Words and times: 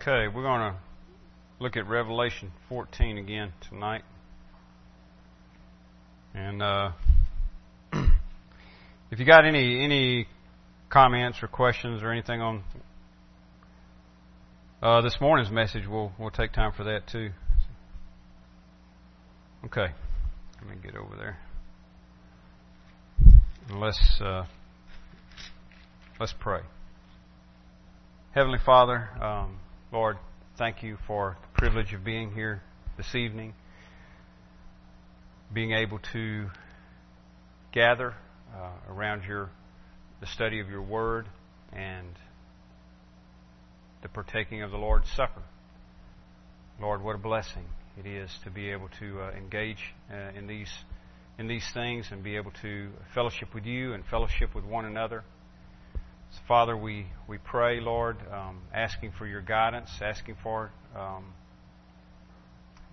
Okay, 0.00 0.28
we're 0.34 0.42
going 0.42 0.60
to 0.60 0.76
look 1.58 1.76
at 1.76 1.86
Revelation 1.86 2.52
14 2.70 3.18
again 3.18 3.52
tonight. 3.68 4.00
And 6.32 6.62
uh, 6.62 6.92
if 9.10 9.18
you 9.18 9.26
got 9.26 9.44
any 9.44 9.84
any 9.84 10.26
comments 10.88 11.42
or 11.42 11.48
questions 11.48 12.02
or 12.02 12.12
anything 12.12 12.40
on 12.40 12.64
uh, 14.82 15.02
this 15.02 15.18
morning's 15.20 15.50
message, 15.50 15.86
we'll 15.86 16.12
we'll 16.18 16.30
take 16.30 16.54
time 16.54 16.72
for 16.74 16.84
that 16.84 17.06
too. 17.06 17.32
Okay, 19.66 19.88
let 20.62 20.70
me 20.70 20.76
get 20.82 20.96
over 20.96 21.14
there. 21.14 21.38
Let's 23.70 24.18
uh, 24.24 24.46
let's 26.18 26.32
pray. 26.40 26.60
Heavenly 28.32 28.60
Father, 28.64 29.10
um, 29.22 29.58
Lord, 29.92 30.18
thank 30.56 30.84
you 30.84 30.98
for 31.08 31.36
the 31.42 31.58
privilege 31.58 31.92
of 31.92 32.04
being 32.04 32.30
here 32.30 32.62
this 32.96 33.12
evening, 33.16 33.54
being 35.52 35.72
able 35.72 35.98
to 36.12 36.46
gather 37.72 38.14
uh, 38.54 38.70
around 38.88 39.24
your 39.24 39.50
the 40.20 40.28
study 40.28 40.60
of 40.60 40.68
your 40.68 40.82
Word 40.82 41.26
and 41.72 42.06
the 44.02 44.08
partaking 44.08 44.62
of 44.62 44.70
the 44.70 44.76
Lord's 44.76 45.10
Supper. 45.16 45.42
Lord, 46.80 47.02
what 47.02 47.16
a 47.16 47.18
blessing 47.18 47.64
it 47.98 48.06
is 48.06 48.30
to 48.44 48.50
be 48.50 48.70
able 48.70 48.90
to 49.00 49.20
uh, 49.20 49.30
engage 49.32 49.82
uh, 50.08 50.38
in 50.38 50.46
these 50.46 50.70
in 51.36 51.48
these 51.48 51.68
things 51.74 52.06
and 52.12 52.22
be 52.22 52.36
able 52.36 52.52
to 52.62 52.90
fellowship 53.12 53.52
with 53.52 53.66
you 53.66 53.94
and 53.94 54.04
fellowship 54.06 54.54
with 54.54 54.64
one 54.64 54.84
another. 54.84 55.24
So 56.32 56.38
Father, 56.46 56.76
we, 56.76 57.06
we 57.28 57.38
pray, 57.38 57.80
Lord, 57.80 58.16
um, 58.32 58.62
asking 58.72 59.12
for 59.18 59.26
your 59.26 59.40
guidance, 59.40 59.90
asking 60.00 60.36
for 60.42 60.70
um, 60.96 61.32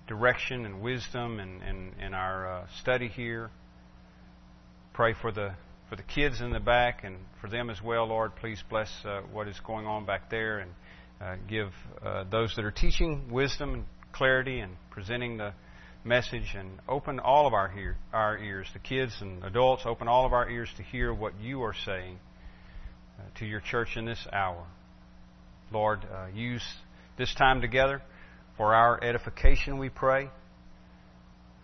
direction 0.08 0.66
and 0.66 0.82
wisdom 0.82 1.40
in, 1.40 1.62
in, 1.62 1.92
in 2.04 2.14
our 2.14 2.52
uh, 2.52 2.68
study 2.82 3.08
here. 3.08 3.52
Pray 4.94 5.14
for 5.14 5.32
the 5.32 5.54
for 5.90 5.96
the 5.96 6.04
kids 6.04 6.42
in 6.42 6.52
the 6.52 6.60
back 6.60 7.04
and 7.04 7.16
for 7.40 7.50
them 7.50 7.70
as 7.70 7.82
well, 7.82 8.08
Lord. 8.08 8.36
Please 8.36 8.62
bless 8.70 8.90
uh, 9.06 9.22
what 9.32 9.48
is 9.48 9.58
going 9.66 9.86
on 9.86 10.06
back 10.06 10.30
there 10.30 10.60
and 10.60 10.72
uh, 11.22 11.36
give 11.48 11.70
uh, 12.04 12.26
those 12.30 12.54
that 12.58 12.66
are 12.66 12.72
teaching 12.72 13.30
wisdom 13.32 13.74
and 13.74 13.86
clarity 14.12 14.60
and 14.60 14.76
presenting 14.92 15.38
the 15.38 15.54
message 16.04 16.56
and 16.58 16.80
open 16.90 17.20
all 17.20 17.48
of 17.48 17.54
our, 17.54 17.70
hear, 17.70 17.96
our 18.12 18.38
ears, 18.38 18.68
the 18.74 18.80
kids 18.80 19.16
and 19.22 19.44
adults, 19.46 19.84
open 19.86 20.10
all 20.10 20.26
of 20.26 20.34
our 20.34 20.50
ears 20.50 20.70
to 20.76 20.84
hear 20.84 21.14
what 21.14 21.40
you 21.40 21.62
are 21.64 21.76
saying 21.86 22.20
to 23.36 23.46
your 23.46 23.60
church 23.60 23.96
in 23.96 24.06
this 24.06 24.26
hour. 24.32 24.66
Lord, 25.72 26.06
uh, 26.06 26.28
use 26.34 26.64
this 27.18 27.34
time 27.34 27.62
together 27.62 28.02
for 28.56 28.74
our 28.74 29.04
edification, 29.04 29.78
we 29.78 29.90
pray, 29.90 30.30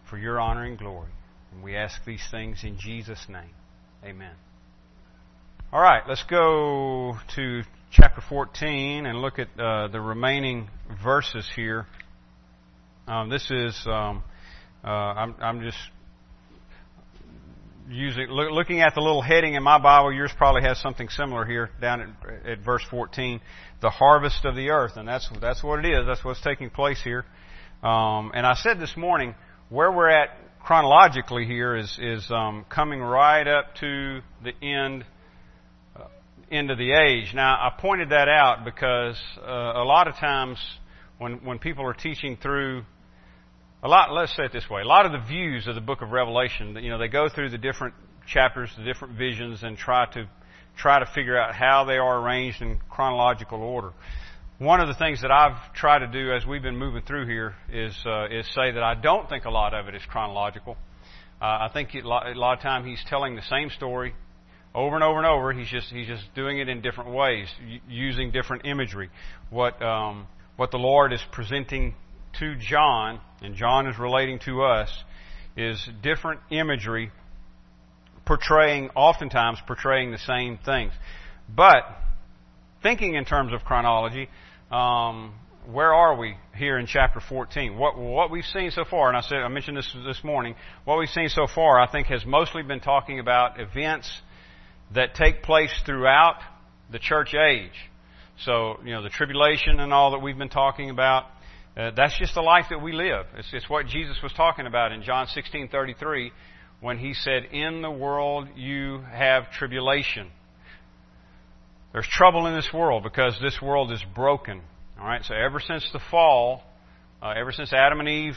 for 0.10 0.18
your 0.18 0.40
honor 0.40 0.64
and 0.64 0.78
glory. 0.78 1.10
And 1.52 1.64
we 1.64 1.76
ask 1.76 2.04
these 2.06 2.24
things 2.32 2.64
in 2.64 2.78
Jesus' 2.78 3.26
name. 3.30 3.54
Amen. 4.04 4.34
All 5.72 5.82
right, 5.82 6.04
let's 6.08 6.24
go 6.30 7.18
to 7.36 7.62
chapter 7.92 8.22
14 8.22 9.06
and 9.06 9.20
look 9.20 9.40
at 9.40 9.48
uh, 9.60 9.88
the 9.88 10.00
remaining 10.00 10.70
verses 11.04 11.50
here. 11.56 11.88
Um, 13.08 13.30
this 13.30 13.50
is, 13.50 13.80
um, 13.88 14.24
uh, 14.84 14.88
I'm, 14.88 15.36
I'm, 15.40 15.62
just 15.62 15.78
using, 17.90 18.28
look, 18.30 18.52
looking 18.52 18.82
at 18.82 18.96
the 18.96 19.02
little 19.02 19.22
heading 19.22 19.56
in 19.56 19.64
my 19.64 19.78
Bible. 19.78 20.14
Yours 20.14 20.32
probably 20.38 20.62
has 20.64 20.80
something 20.80 21.10
similar 21.10 21.46
here 21.46 21.70
down 21.82 22.02
at, 22.02 22.48
at 22.48 22.60
verse 22.60 22.84
14. 22.90 23.42
The 23.82 23.90
harvest 23.90 24.46
of 24.46 24.56
the 24.56 24.70
earth, 24.70 24.94
and 24.96 25.08
that's 25.08 25.30
that's 25.42 25.64
what 25.64 25.84
it 25.84 25.90
is. 25.90 26.06
That's 26.06 26.24
what's 26.24 26.42
taking 26.42 26.70
place 26.70 27.02
here. 27.04 27.26
Um, 27.84 28.32
and 28.34 28.46
I 28.46 28.54
said 28.54 28.80
this 28.80 28.96
morning 28.96 29.36
where 29.70 29.92
we're 29.92 30.10
at 30.10 30.30
chronologically 30.64 31.46
here 31.46 31.76
is 31.76 31.98
is 32.02 32.26
um, 32.32 32.66
coming 32.70 33.02
right 33.02 33.46
up 33.46 33.76
to 33.82 34.22
the 34.44 34.54
end 34.66 35.04
uh, 35.96 36.06
end 36.50 36.72
of 36.72 36.78
the 36.78 36.94
age. 36.94 37.34
Now 37.34 37.56
I 37.56 37.74
pointed 37.78 38.10
that 38.12 38.30
out 38.30 38.64
because 38.64 39.20
uh, 39.42 39.52
a 39.52 39.84
lot 39.84 40.08
of 40.08 40.16
times 40.16 40.58
when 41.18 41.44
when 41.44 41.60
people 41.60 41.86
are 41.86 41.94
teaching 41.94 42.38
through 42.42 42.86
a 43.84 43.88
lot, 43.88 44.14
let's 44.14 44.34
say 44.36 44.46
it 44.46 44.54
this 44.54 44.70
way, 44.70 44.82
a 44.82 44.86
lot 44.86 45.06
of 45.06 45.12
the 45.12 45.20
views 45.28 45.68
of 45.68 45.76
the 45.76 45.82
book 45.82 46.02
of 46.02 46.12
Revelation, 46.12 46.78
you 46.82 46.90
know, 46.90 46.98
they 46.98 47.10
go 47.10 47.28
through 47.28 47.50
the 47.50 47.58
different 47.58 47.94
chapters, 48.26 48.72
the 48.78 48.84
different 48.86 49.18
visions, 49.18 49.62
and 49.62 49.78
try 49.78 50.06
to, 50.14 50.30
try 50.78 51.00
to 51.00 51.06
figure 51.14 51.38
out 51.38 51.54
how 51.54 51.84
they 51.84 51.98
are 51.98 52.22
arranged 52.22 52.62
in 52.62 52.80
chronological 52.90 53.62
order. 53.62 53.92
One 54.58 54.80
of 54.80 54.88
the 54.88 54.94
things 54.94 55.22
that 55.22 55.32
I've 55.32 55.74
tried 55.74 56.00
to 56.00 56.08
do 56.08 56.32
as 56.32 56.46
we've 56.46 56.62
been 56.62 56.78
moving 56.78 57.02
through 57.02 57.28
here 57.28 57.56
is, 57.70 57.94
uh, 58.06 58.28
is 58.32 58.48
say 58.54 58.72
that 58.72 58.82
I 58.84 58.96
don't 58.96 59.28
think 59.28 59.44
a 59.44 59.50
lot 59.50 59.74
of 59.74 59.90
it 59.90 59.96
is 59.96 60.02
chronological. 60.08 60.78
Uh, 61.42 61.46
I 61.46 61.70
think 61.74 61.90
a 61.94 62.08
lot, 62.08 62.26
a 62.26 62.40
lot 62.40 62.54
of 62.58 62.64
time 62.64 62.86
he's 62.86 63.04
telling 63.10 63.36
the 63.36 63.42
same 63.50 63.70
story 63.70 64.16
over 64.74 64.96
and 64.96 65.04
over 65.04 65.18
and 65.18 65.28
over. 65.28 65.52
He's 65.52 65.68
just, 65.68 65.88
he's 65.90 66.08
just 66.08 66.24
doing 66.34 66.60
it 66.60 66.70
in 66.70 66.82
different 66.82 67.12
ways, 67.12 67.50
using 67.90 68.32
different 68.32 68.66
imagery. 68.66 69.10
What, 69.50 69.82
um, 69.82 70.28
what 70.56 70.72
the 70.72 70.78
Lord 70.78 71.12
is 71.12 71.20
presenting 71.34 71.96
to 72.40 72.56
John, 72.56 73.20
and 73.42 73.56
John 73.56 73.88
is 73.88 73.98
relating 73.98 74.40
to 74.40 74.64
us, 74.64 74.90
is 75.56 75.88
different 76.02 76.40
imagery 76.50 77.12
portraying, 78.26 78.90
oftentimes 78.96 79.60
portraying 79.68 80.12
the 80.12 80.18
same 80.18 80.58
things. 80.58 80.94
But, 81.54 81.84
thinking 82.82 83.16
in 83.16 83.26
terms 83.26 83.54
of 83.54 83.64
chronology, 83.64 84.30
um, 84.72 85.34
where 85.72 85.94
are 85.94 86.18
we 86.18 86.36
here 86.56 86.78
in 86.78 86.88
chapter 86.88 87.20
14? 87.20 87.78
What, 87.78 87.98
what 87.98 88.32
we've 88.32 88.46
seen 88.46 88.72
so 88.72 88.84
far, 88.90 89.08
and 89.08 89.18
I 89.18 89.22
said, 89.22 89.38
I 89.38 89.48
mentioned 89.48 89.78
this 89.78 89.96
this 90.06 90.24
morning, 90.24 90.56
what 90.84 90.98
we've 90.98 91.10
seen 91.10 91.30
so 91.30 91.48
far, 91.48 91.80
I 91.80 91.90
think 91.90 92.08
has 92.08 92.26
mostly 92.26 92.64
been 92.64 92.80
talking 92.80 93.20
about 93.20 93.60
events 93.60 94.10
that 94.94 95.16
take 95.16 95.44
place 95.44 95.74
throughout 95.86 96.40
the 96.92 97.00
church 97.00 97.34
age. 97.34 97.72
So, 98.40 98.80
you 98.84 98.92
know, 98.92 99.04
the 99.04 99.10
tribulation 99.10 99.80
and 99.80 99.94
all 99.94 100.12
that 100.12 100.20
we've 100.20 100.38
been 100.38 100.50
talking 100.50 100.90
about, 100.90 101.26
uh, 101.76 101.92
that's 101.96 102.18
just 102.20 102.36
the 102.36 102.42
life 102.42 102.66
that 102.70 102.82
we 102.82 102.92
live. 102.92 103.26
It's, 103.36 103.50
it's 103.52 103.70
what 103.70 103.88
Jesus 103.88 104.18
was 104.22 104.32
talking 104.34 104.68
about 104.68 104.92
in 104.92 105.02
John 105.02 105.28
16:33 105.28 106.32
when 106.82 107.00
he 107.00 107.14
said, 107.14 107.46
"In 107.52 107.82
the 107.82 107.90
world 107.90 108.48
you 108.56 109.00
have 109.12 109.52
tribulation." 109.52 110.30
There's 111.92 112.08
trouble 112.08 112.48
in 112.48 112.56
this 112.56 112.72
world 112.74 113.04
because 113.04 113.38
this 113.42 113.62
world 113.62 113.92
is 113.92 114.04
broken. 114.16 114.62
All 115.00 115.06
right. 115.06 115.24
So 115.24 115.34
ever 115.36 115.60
since 115.60 115.88
the 115.94 116.02
fall, 116.12 116.64
uh, 117.22 117.34
ever 117.38 117.52
since 117.52 117.72
Adam 117.74 118.00
and 118.00 118.10
Eve 118.10 118.36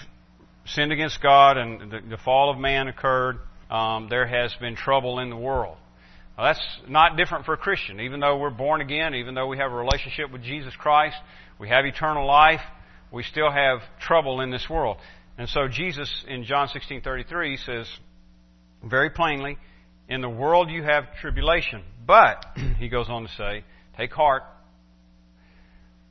sinned 0.66 0.92
against 0.92 1.22
God 1.22 1.56
and 1.56 1.90
the, 1.90 2.00
the 2.08 2.18
fall 2.18 2.50
of 2.50 2.58
man 2.58 2.88
occurred, 2.88 3.38
um, 3.70 4.08
there 4.08 4.26
has 4.26 4.54
been 4.60 4.76
trouble 4.76 5.18
in 5.20 5.30
the 5.30 5.36
world. 5.36 5.76
Now, 6.36 6.44
that's 6.44 6.80
not 6.86 7.16
different 7.16 7.46
for 7.46 7.54
a 7.54 7.56
Christian. 7.56 8.00
Even 8.00 8.20
though 8.20 8.36
we're 8.38 8.50
born 8.50 8.80
again, 8.80 9.14
even 9.14 9.34
though 9.34 9.46
we 9.46 9.58
have 9.58 9.72
a 9.72 9.74
relationship 9.74 10.30
with 10.30 10.42
Jesus 10.42 10.74
Christ, 10.76 11.16
we 11.58 11.68
have 11.68 11.86
eternal 11.86 12.26
life 12.26 12.60
we 13.10 13.22
still 13.22 13.50
have 13.50 13.80
trouble 14.00 14.40
in 14.40 14.50
this 14.50 14.68
world. 14.68 14.98
And 15.38 15.48
so 15.48 15.68
Jesus 15.68 16.24
in 16.26 16.44
John 16.44 16.68
16:33 16.68 17.56
says 17.58 17.90
very 18.82 19.10
plainly, 19.10 19.58
"In 20.08 20.20
the 20.20 20.28
world 20.28 20.70
you 20.70 20.82
have 20.82 21.14
tribulation, 21.20 21.84
but 22.06 22.44
he 22.78 22.88
goes 22.88 23.08
on 23.08 23.22
to 23.22 23.28
say, 23.32 23.64
take 23.96 24.12
heart 24.12 24.44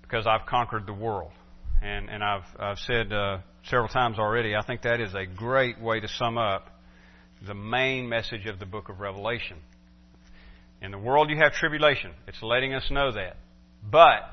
because 0.01 0.27
I've 0.27 0.45
conquered 0.45 0.85
the 0.85 0.93
world." 0.93 1.31
And 1.81 2.09
and 2.09 2.23
I've 2.23 2.45
I've 2.59 2.79
said 2.79 3.11
uh, 3.11 3.39
several 3.63 3.89
times 3.89 4.19
already, 4.19 4.55
I 4.55 4.61
think 4.63 4.83
that 4.83 4.99
is 4.99 5.13
a 5.13 5.25
great 5.25 5.79
way 5.81 5.99
to 5.99 6.07
sum 6.07 6.37
up 6.37 6.69
the 7.45 7.53
main 7.53 8.07
message 8.07 8.45
of 8.45 8.59
the 8.59 8.65
book 8.65 8.89
of 8.89 8.99
Revelation. 8.99 9.57
In 10.81 10.91
the 10.91 10.97
world 10.97 11.29
you 11.29 11.37
have 11.37 11.53
tribulation. 11.53 12.11
It's 12.27 12.41
letting 12.41 12.73
us 12.73 12.89
know 12.91 13.11
that. 13.11 13.37
But 13.83 14.29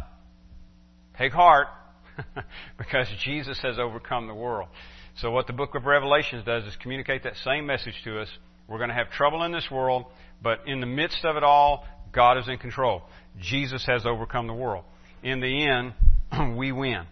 take 1.19 1.33
heart 1.33 1.69
because 2.79 3.09
Jesus 3.23 3.59
has 3.63 3.79
overcome 3.79 4.27
the 4.27 4.35
world. 4.35 4.69
So 5.17 5.31
what 5.31 5.47
the 5.47 5.53
book 5.53 5.75
of 5.75 5.85
Revelations 5.85 6.45
does 6.45 6.65
is 6.65 6.77
communicate 6.77 7.25
that 7.25 7.37
same 7.45 7.67
message 7.67 7.95
to 8.05 8.21
us. 8.21 8.29
We're 8.69 8.79
going 8.79 8.89
to 8.89 8.95
have 8.95 9.11
trouble 9.11 9.43
in 9.43 9.53
this 9.53 9.71
world, 9.71 10.07
but 10.43 10.61
in 10.67 10.81
the 10.81 10.87
midst 10.87 11.25
of 11.25 11.37
it 11.37 11.43
all, 11.43 11.85
God 12.13 12.39
is 12.39 12.49
in 12.49 12.59
control. 12.59 13.03
Jesus 13.39 13.85
has 13.87 14.07
overcome 14.07 14.47
the 14.47 14.55
world. 14.55 14.85
In 15.23 15.41
the 15.41 15.67
end, 15.67 15.95
we 16.57 16.73
win. 16.73 17.05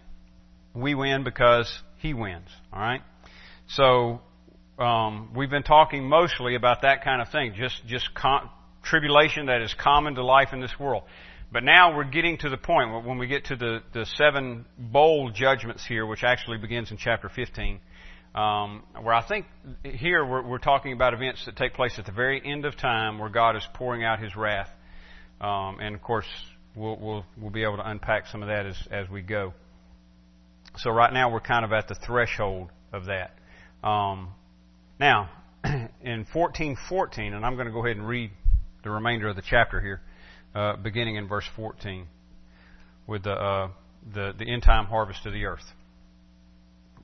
We 0.73 0.95
win 0.95 1.23
because 1.23 1.71
He 1.97 2.13
wins. 2.13 2.47
All 2.73 2.79
right. 2.79 3.01
So 3.69 4.21
um, 4.79 5.31
we've 5.35 5.49
been 5.49 5.63
talking 5.63 6.07
mostly 6.07 6.55
about 6.55 6.81
that 6.81 7.03
kind 7.03 7.21
of 7.21 7.29
thing, 7.29 7.53
just 7.55 7.85
just 7.87 8.13
con- 8.13 8.49
tribulation 8.83 9.45
that 9.47 9.61
is 9.61 9.73
common 9.73 10.15
to 10.15 10.23
life 10.23 10.49
in 10.53 10.59
this 10.59 10.73
world. 10.79 11.03
But 11.51 11.63
now 11.63 11.95
we're 11.95 12.05
getting 12.05 12.37
to 12.39 12.49
the 12.49 12.57
point 12.57 13.05
when 13.05 13.17
we 13.17 13.27
get 13.27 13.45
to 13.45 13.57
the, 13.57 13.79
the 13.93 14.05
seven 14.15 14.65
bowl 14.77 15.31
judgments 15.31 15.85
here, 15.85 16.05
which 16.05 16.23
actually 16.23 16.57
begins 16.57 16.91
in 16.91 16.97
chapter 16.97 17.27
15, 17.27 17.79
um, 18.33 18.83
where 19.01 19.13
I 19.13 19.21
think 19.27 19.47
here 19.83 20.25
we're, 20.25 20.47
we're, 20.47 20.59
talking 20.59 20.93
about 20.93 21.13
events 21.13 21.45
that 21.45 21.57
take 21.57 21.73
place 21.73 21.99
at 21.99 22.05
the 22.05 22.13
very 22.13 22.41
end 22.45 22.63
of 22.63 22.77
time 22.77 23.19
where 23.19 23.29
God 23.29 23.57
is 23.57 23.67
pouring 23.73 24.05
out 24.05 24.19
His 24.19 24.33
wrath. 24.33 24.69
Um, 25.41 25.79
and 25.81 25.93
of 25.93 26.01
course, 26.01 26.27
we'll, 26.73 26.95
we'll, 26.95 27.25
we'll 27.35 27.51
be 27.51 27.63
able 27.63 27.77
to 27.77 27.89
unpack 27.89 28.27
some 28.27 28.41
of 28.41 28.47
that 28.47 28.65
as, 28.65 28.77
as 28.89 29.09
we 29.09 29.21
go. 29.21 29.53
So 30.77 30.89
right 30.89 31.11
now 31.11 31.33
we're 31.33 31.41
kind 31.41 31.65
of 31.65 31.73
at 31.73 31.89
the 31.89 31.95
threshold 31.95 32.69
of 32.93 33.07
that. 33.07 33.35
Um, 33.85 34.29
now, 35.01 35.29
in 35.65 36.25
1414, 36.31 37.33
and 37.33 37.45
I'm 37.45 37.55
going 37.55 37.67
to 37.67 37.73
go 37.73 37.83
ahead 37.83 37.97
and 37.97 38.07
read 38.07 38.31
the 38.83 38.89
remainder 38.89 39.27
of 39.27 39.35
the 39.35 39.41
chapter 39.41 39.81
here, 39.81 39.99
uh, 40.53 40.75
beginning 40.77 41.15
in 41.15 41.27
verse 41.27 41.47
14, 41.55 42.07
with 43.07 43.23
the, 43.23 43.31
uh, 43.31 43.69
the, 44.13 44.33
the 44.37 44.51
end 44.51 44.63
time 44.63 44.85
harvest 44.85 45.25
of 45.25 45.33
the 45.33 45.45
earth. 45.45 45.63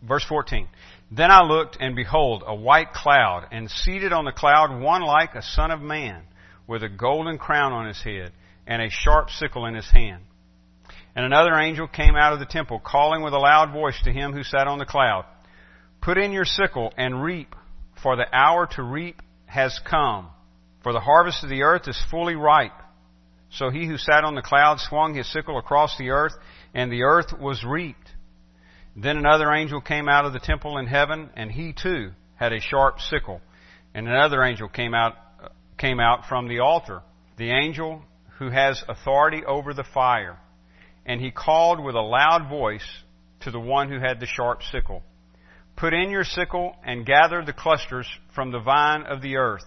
Verse 0.01 0.25
14. 0.27 0.67
Then 1.11 1.31
I 1.31 1.41
looked, 1.44 1.77
and 1.79 1.95
behold, 1.95 2.44
a 2.45 2.55
white 2.55 2.94
cloud, 2.94 3.47
and 3.51 3.69
seated 3.69 4.13
on 4.13 4.25
the 4.25 4.31
cloud 4.31 4.79
one 4.81 5.01
like 5.01 5.35
a 5.35 5.41
son 5.41 5.71
of 5.71 5.81
man, 5.81 6.23
with 6.67 6.83
a 6.83 6.89
golden 6.89 7.38
crown 7.38 7.71
on 7.71 7.88
his 7.88 8.01
head, 8.01 8.31
and 8.67 8.81
a 8.81 8.89
sharp 8.89 9.29
sickle 9.29 9.65
in 9.65 9.73
his 9.73 9.89
hand. 9.89 10.23
And 11.15 11.25
another 11.25 11.55
angel 11.55 11.88
came 11.88 12.15
out 12.15 12.33
of 12.33 12.39
the 12.39 12.45
temple, 12.45 12.79
calling 12.79 13.23
with 13.23 13.33
a 13.33 13.39
loud 13.39 13.71
voice 13.71 14.00
to 14.03 14.11
him 14.11 14.33
who 14.33 14.43
sat 14.43 14.67
on 14.67 14.77
the 14.77 14.85
cloud, 14.85 15.25
Put 16.01 16.17
in 16.17 16.31
your 16.31 16.45
sickle 16.45 16.93
and 16.97 17.23
reap, 17.23 17.55
for 18.03 18.15
the 18.15 18.27
hour 18.31 18.67
to 18.75 18.83
reap 18.83 19.21
has 19.47 19.79
come, 19.89 20.27
for 20.83 20.93
the 20.93 21.00
harvest 21.00 21.43
of 21.43 21.50
the 21.50 21.63
earth 21.63 21.88
is 21.88 22.00
fully 22.11 22.35
ripe. 22.35 22.79
So 23.49 23.69
he 23.69 23.85
who 23.85 23.97
sat 23.97 24.23
on 24.23 24.35
the 24.35 24.41
cloud 24.41 24.79
swung 24.79 25.15
his 25.15 25.31
sickle 25.31 25.57
across 25.57 25.97
the 25.97 26.09
earth, 26.09 26.33
and 26.73 26.91
the 26.91 27.03
earth 27.03 27.33
was 27.39 27.63
reaped. 27.63 28.11
Then 28.95 29.17
another 29.17 29.51
angel 29.53 29.79
came 29.79 30.09
out 30.09 30.25
of 30.25 30.33
the 30.33 30.39
temple 30.39 30.77
in 30.77 30.88
heaven, 30.88 31.29
and 31.35 31.51
he 31.51 31.73
too 31.73 32.11
had 32.35 32.51
a 32.51 32.59
sharp 32.59 32.99
sickle. 32.99 33.41
And 33.94 34.07
another 34.07 34.44
angel 34.44 34.67
came 34.67 34.94
out, 34.94 35.15
came 35.77 35.99
out 35.99 36.25
from 36.27 36.47
the 36.47 36.59
altar, 36.59 37.01
the 37.38 37.51
angel 37.51 38.01
who 38.38 38.49
has 38.49 38.83
authority 38.88 39.44
over 39.45 39.73
the 39.73 39.83
fire. 39.83 40.38
And 41.05 41.21
he 41.21 41.31
called 41.31 41.83
with 41.83 41.95
a 41.95 42.01
loud 42.01 42.50
voice 42.50 42.85
to 43.41 43.51
the 43.51 43.59
one 43.59 43.89
who 43.89 44.00
had 44.00 44.19
the 44.19 44.25
sharp 44.25 44.61
sickle. 44.71 45.03
Put 45.75 45.93
in 45.93 46.09
your 46.09 46.23
sickle 46.23 46.75
and 46.83 47.05
gather 47.05 47.45
the 47.45 47.53
clusters 47.53 48.07
from 48.33 48.51
the 48.51 48.59
vine 48.59 49.03
of 49.03 49.21
the 49.21 49.38
earth, 49.38 49.65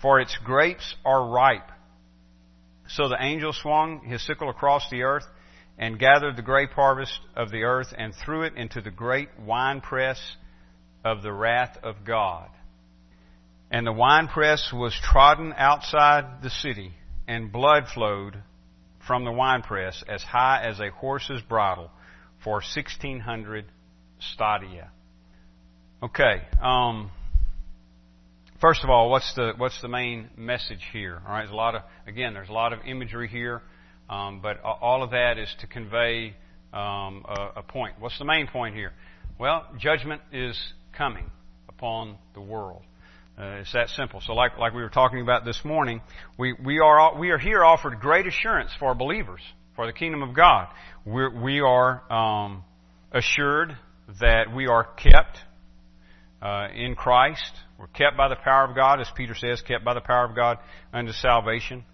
for 0.00 0.20
its 0.20 0.36
grapes 0.44 0.94
are 1.04 1.28
ripe. 1.28 1.70
So 2.88 3.08
the 3.08 3.16
angel 3.20 3.52
swung 3.52 4.00
his 4.04 4.24
sickle 4.26 4.50
across 4.50 4.88
the 4.90 5.02
earth 5.02 5.26
and 5.78 5.98
gathered 5.98 6.36
the 6.36 6.42
grape 6.42 6.72
harvest 6.72 7.18
of 7.34 7.50
the 7.50 7.64
earth 7.64 7.92
and 7.96 8.14
threw 8.14 8.42
it 8.42 8.54
into 8.56 8.80
the 8.80 8.90
great 8.90 9.28
winepress 9.38 10.20
of 11.04 11.22
the 11.22 11.32
wrath 11.32 11.76
of 11.82 12.04
God. 12.04 12.48
And 13.70 13.86
the 13.86 13.92
winepress 13.92 14.72
was 14.72 14.94
trodden 15.02 15.52
outside 15.56 16.42
the 16.42 16.50
city, 16.50 16.92
and 17.26 17.50
blood 17.50 17.84
flowed 17.92 18.42
from 19.06 19.24
the 19.24 19.32
winepress 19.32 20.04
as 20.08 20.22
high 20.22 20.62
as 20.62 20.80
a 20.80 20.90
horse's 20.90 21.42
bridle 21.42 21.90
for 22.42 22.54
1600 22.54 23.64
stadia. 24.20 24.90
Okay, 26.02 26.42
um, 26.62 27.10
first 28.64 28.82
of 28.82 28.88
all, 28.88 29.10
what's 29.10 29.30
the, 29.34 29.52
what's 29.58 29.78
the 29.82 29.88
main 29.88 30.30
message 30.38 30.80
here? 30.90 31.20
Alright, 31.26 31.42
there's 31.42 31.52
a 31.52 31.54
lot 31.54 31.74
of, 31.74 31.82
again, 32.06 32.32
there's 32.32 32.48
a 32.48 32.52
lot 32.54 32.72
of 32.72 32.78
imagery 32.86 33.28
here. 33.28 33.60
Um, 34.08 34.40
but 34.40 34.62
all 34.62 35.02
of 35.02 35.10
that 35.10 35.36
is 35.36 35.54
to 35.60 35.66
convey 35.66 36.34
um, 36.72 37.26
a, 37.28 37.48
a, 37.56 37.62
point. 37.62 37.96
What's 37.98 38.18
the 38.18 38.24
main 38.24 38.46
point 38.46 38.74
here? 38.74 38.92
Well, 39.38 39.66
judgment 39.78 40.22
is 40.32 40.58
coming 40.96 41.30
upon 41.68 42.16
the 42.32 42.40
world. 42.40 42.80
Uh, 43.38 43.60
it's 43.60 43.72
that 43.74 43.90
simple. 43.90 44.22
So, 44.22 44.32
like 44.32 44.56
like 44.56 44.72
we 44.72 44.80
were 44.80 44.88
talking 44.88 45.20
about 45.20 45.44
this 45.44 45.60
morning, 45.64 46.00
we 46.38 46.54
we 46.54 46.78
are 46.78 47.18
we 47.18 47.30
are 47.30 47.38
here 47.38 47.64
offered 47.64 47.98
great 48.00 48.26
assurance 48.26 48.70
for 48.78 48.94
believers 48.94 49.40
for 49.74 49.86
the 49.86 49.92
kingdom 49.92 50.22
of 50.22 50.34
God. 50.34 50.68
We're, 51.04 51.42
we 51.42 51.60
are 51.60 52.12
um, 52.12 52.64
assured 53.12 53.76
that 54.20 54.54
we 54.54 54.68
are 54.68 54.84
kept 54.84 55.38
uh, 56.40 56.68
in 56.74 56.94
Christ. 56.94 57.52
We're 57.78 57.86
kept 57.88 58.16
by 58.16 58.28
the 58.28 58.36
power 58.36 58.64
of 58.64 58.74
God, 58.74 59.00
as 59.00 59.10
Peter 59.16 59.34
says, 59.34 59.60
kept 59.62 59.84
by 59.84 59.94
the 59.94 60.00
power 60.00 60.24
of 60.24 60.36
God 60.36 60.58
unto 60.92 61.12
salvation. 61.12 61.84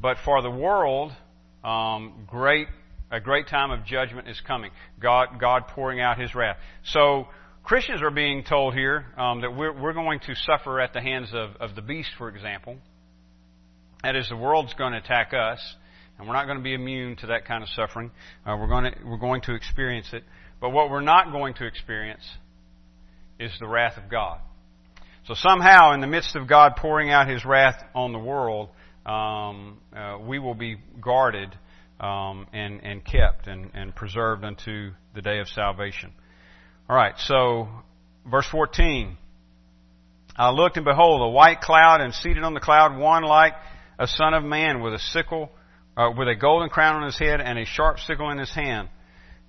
But 0.00 0.18
for 0.24 0.42
the 0.42 0.50
world, 0.50 1.12
um, 1.64 2.26
great 2.26 2.68
a 3.10 3.20
great 3.20 3.48
time 3.48 3.70
of 3.70 3.84
judgment 3.84 4.28
is 4.28 4.40
coming. 4.46 4.70
God 5.00 5.40
God 5.40 5.68
pouring 5.68 6.00
out 6.00 6.18
His 6.18 6.34
wrath. 6.34 6.56
So 6.84 7.26
Christians 7.64 8.02
are 8.02 8.10
being 8.10 8.44
told 8.44 8.74
here 8.74 9.06
um, 9.16 9.40
that 9.42 9.54
we're 9.54 9.72
we're 9.72 9.92
going 9.92 10.20
to 10.20 10.34
suffer 10.34 10.80
at 10.80 10.92
the 10.92 11.00
hands 11.00 11.30
of, 11.32 11.56
of 11.60 11.74
the 11.74 11.82
beast, 11.82 12.10
for 12.18 12.28
example. 12.28 12.76
That 14.02 14.16
is, 14.16 14.28
the 14.30 14.36
world's 14.36 14.72
going 14.74 14.92
to 14.92 14.98
attack 14.98 15.34
us, 15.34 15.60
and 16.18 16.26
we're 16.26 16.32
not 16.32 16.46
going 16.46 16.56
to 16.56 16.64
be 16.64 16.72
immune 16.72 17.16
to 17.16 17.26
that 17.28 17.44
kind 17.44 17.62
of 17.62 17.68
suffering. 17.70 18.10
Uh, 18.46 18.56
we're 18.58 18.68
going 18.68 18.84
to 18.84 18.98
we're 19.04 19.18
going 19.18 19.42
to 19.42 19.54
experience 19.54 20.08
it. 20.12 20.24
But 20.60 20.70
what 20.70 20.90
we're 20.90 21.00
not 21.00 21.32
going 21.32 21.54
to 21.54 21.66
experience 21.66 22.24
is 23.38 23.52
the 23.58 23.66
wrath 23.66 23.96
of 23.96 24.10
God. 24.10 24.40
So 25.30 25.34
somehow, 25.36 25.92
in 25.92 26.00
the 26.00 26.08
midst 26.08 26.34
of 26.34 26.48
God 26.48 26.74
pouring 26.74 27.10
out 27.10 27.28
His 27.28 27.44
wrath 27.44 27.80
on 27.94 28.10
the 28.10 28.18
world, 28.18 28.68
um, 29.06 29.78
uh, 29.96 30.18
we 30.18 30.40
will 30.40 30.56
be 30.56 30.78
guarded 31.00 31.56
um, 32.00 32.48
and, 32.52 32.82
and 32.82 33.04
kept 33.04 33.46
and, 33.46 33.70
and 33.74 33.94
preserved 33.94 34.42
unto 34.42 34.90
the 35.14 35.22
day 35.22 35.38
of 35.38 35.46
salvation. 35.46 36.10
All 36.88 36.96
right, 36.96 37.14
so 37.16 37.68
verse 38.28 38.48
14. 38.50 39.16
I 40.34 40.50
looked 40.50 40.76
and 40.76 40.84
behold 40.84 41.22
a 41.22 41.28
white 41.28 41.60
cloud 41.60 42.00
and 42.00 42.12
seated 42.12 42.42
on 42.42 42.54
the 42.54 42.60
cloud 42.60 42.98
one 42.98 43.22
like 43.22 43.52
a 44.00 44.08
son 44.08 44.34
of 44.34 44.42
man 44.42 44.82
with 44.82 44.94
a 44.94 44.98
sickle, 44.98 45.48
uh, 45.96 46.10
with 46.18 46.26
a 46.26 46.34
golden 46.34 46.70
crown 46.70 46.96
on 46.96 47.04
his 47.04 47.16
head 47.20 47.40
and 47.40 47.56
a 47.56 47.66
sharp 47.66 48.00
sickle 48.00 48.30
in 48.30 48.38
his 48.38 48.52
hand. 48.52 48.88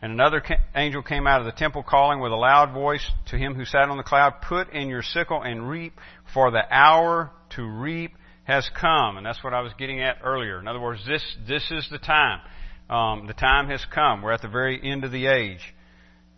And 0.02 0.12
another 0.14 0.42
angel 0.76 1.04
came 1.04 1.28
out 1.28 1.42
of 1.42 1.46
the 1.46 1.52
temple 1.52 1.84
calling 1.84 2.20
with 2.20 2.32
a 2.32 2.36
loud 2.36 2.74
voice 2.74 3.08
to 3.28 3.38
him 3.38 3.54
who 3.54 3.66
sat 3.66 3.88
on 3.90 3.98
the 3.98 4.04
cloud, 4.04 4.42
put 4.42 4.74
in 4.74 4.90
your 4.90 5.04
sickle 5.04 5.42
and 5.44 5.70
reap 5.70 5.94
for 6.34 6.50
the 6.50 6.64
hour 6.72 7.32
to 7.52 7.64
reap 7.64 8.14
has 8.46 8.68
come, 8.80 9.18
and 9.18 9.26
that's 9.26 9.44
what 9.44 9.54
I 9.54 9.62
was 9.62 9.74
getting 9.78 10.02
at 10.02 10.18
earlier. 10.24 10.60
In 10.60 10.68
other 10.68 10.80
words, 10.80 11.06
this 11.06 11.24
this 11.48 11.70
is 11.70 11.88
the 11.92 12.00
time. 12.00 12.42
Um, 12.90 13.28
the 13.28 13.34
time 13.34 13.70
has 13.70 13.86
come. 13.94 14.24
We're 14.24 14.34
at 14.34 14.42
the 14.42 14.50
very 14.50 14.82
end 14.84 15.04
of 15.04 15.12
the 15.12 15.28
age. 15.28 15.62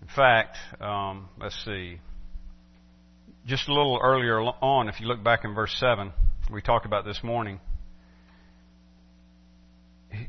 In 0.02 0.08
fact, 0.14 0.58
um, 0.82 1.30
let's 1.40 1.56
see. 1.64 2.00
Just 3.46 3.70
a 3.70 3.74
little 3.74 4.00
earlier 4.04 4.42
on, 4.42 4.90
if 4.90 5.00
you 5.00 5.08
look 5.08 5.24
back 5.24 5.46
in 5.46 5.56
verse 5.56 5.74
seven, 5.80 6.12
we 6.52 6.62
talked 6.62 6.86
about 6.86 7.06
this 7.06 7.24
morning. 7.24 7.62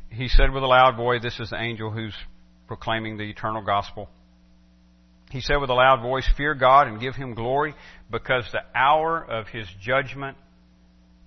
He 0.09 0.29
said 0.29 0.53
with 0.53 0.63
a 0.63 0.67
loud 0.67 0.97
voice, 0.97 1.21
"This 1.21 1.41
is 1.41 1.51
the 1.51 1.61
angel 1.61 1.91
who's 1.91 2.15
proclaiming 2.67 3.17
the 3.17 3.25
eternal 3.25 3.63
gospel." 3.63 4.09
He 5.31 5.41
said 5.41 5.57
with 5.57 5.71
a 5.71 5.75
loud 5.75 6.01
voice, 6.01 6.29
Fear 6.37 6.55
God 6.55 6.87
and 6.87 7.01
give 7.01 7.17
Him 7.17 7.35
glory, 7.35 7.75
because 8.11 8.49
the 8.53 8.61
hour 8.73 9.21
of 9.21 9.49
His 9.49 9.67
judgment 9.81 10.37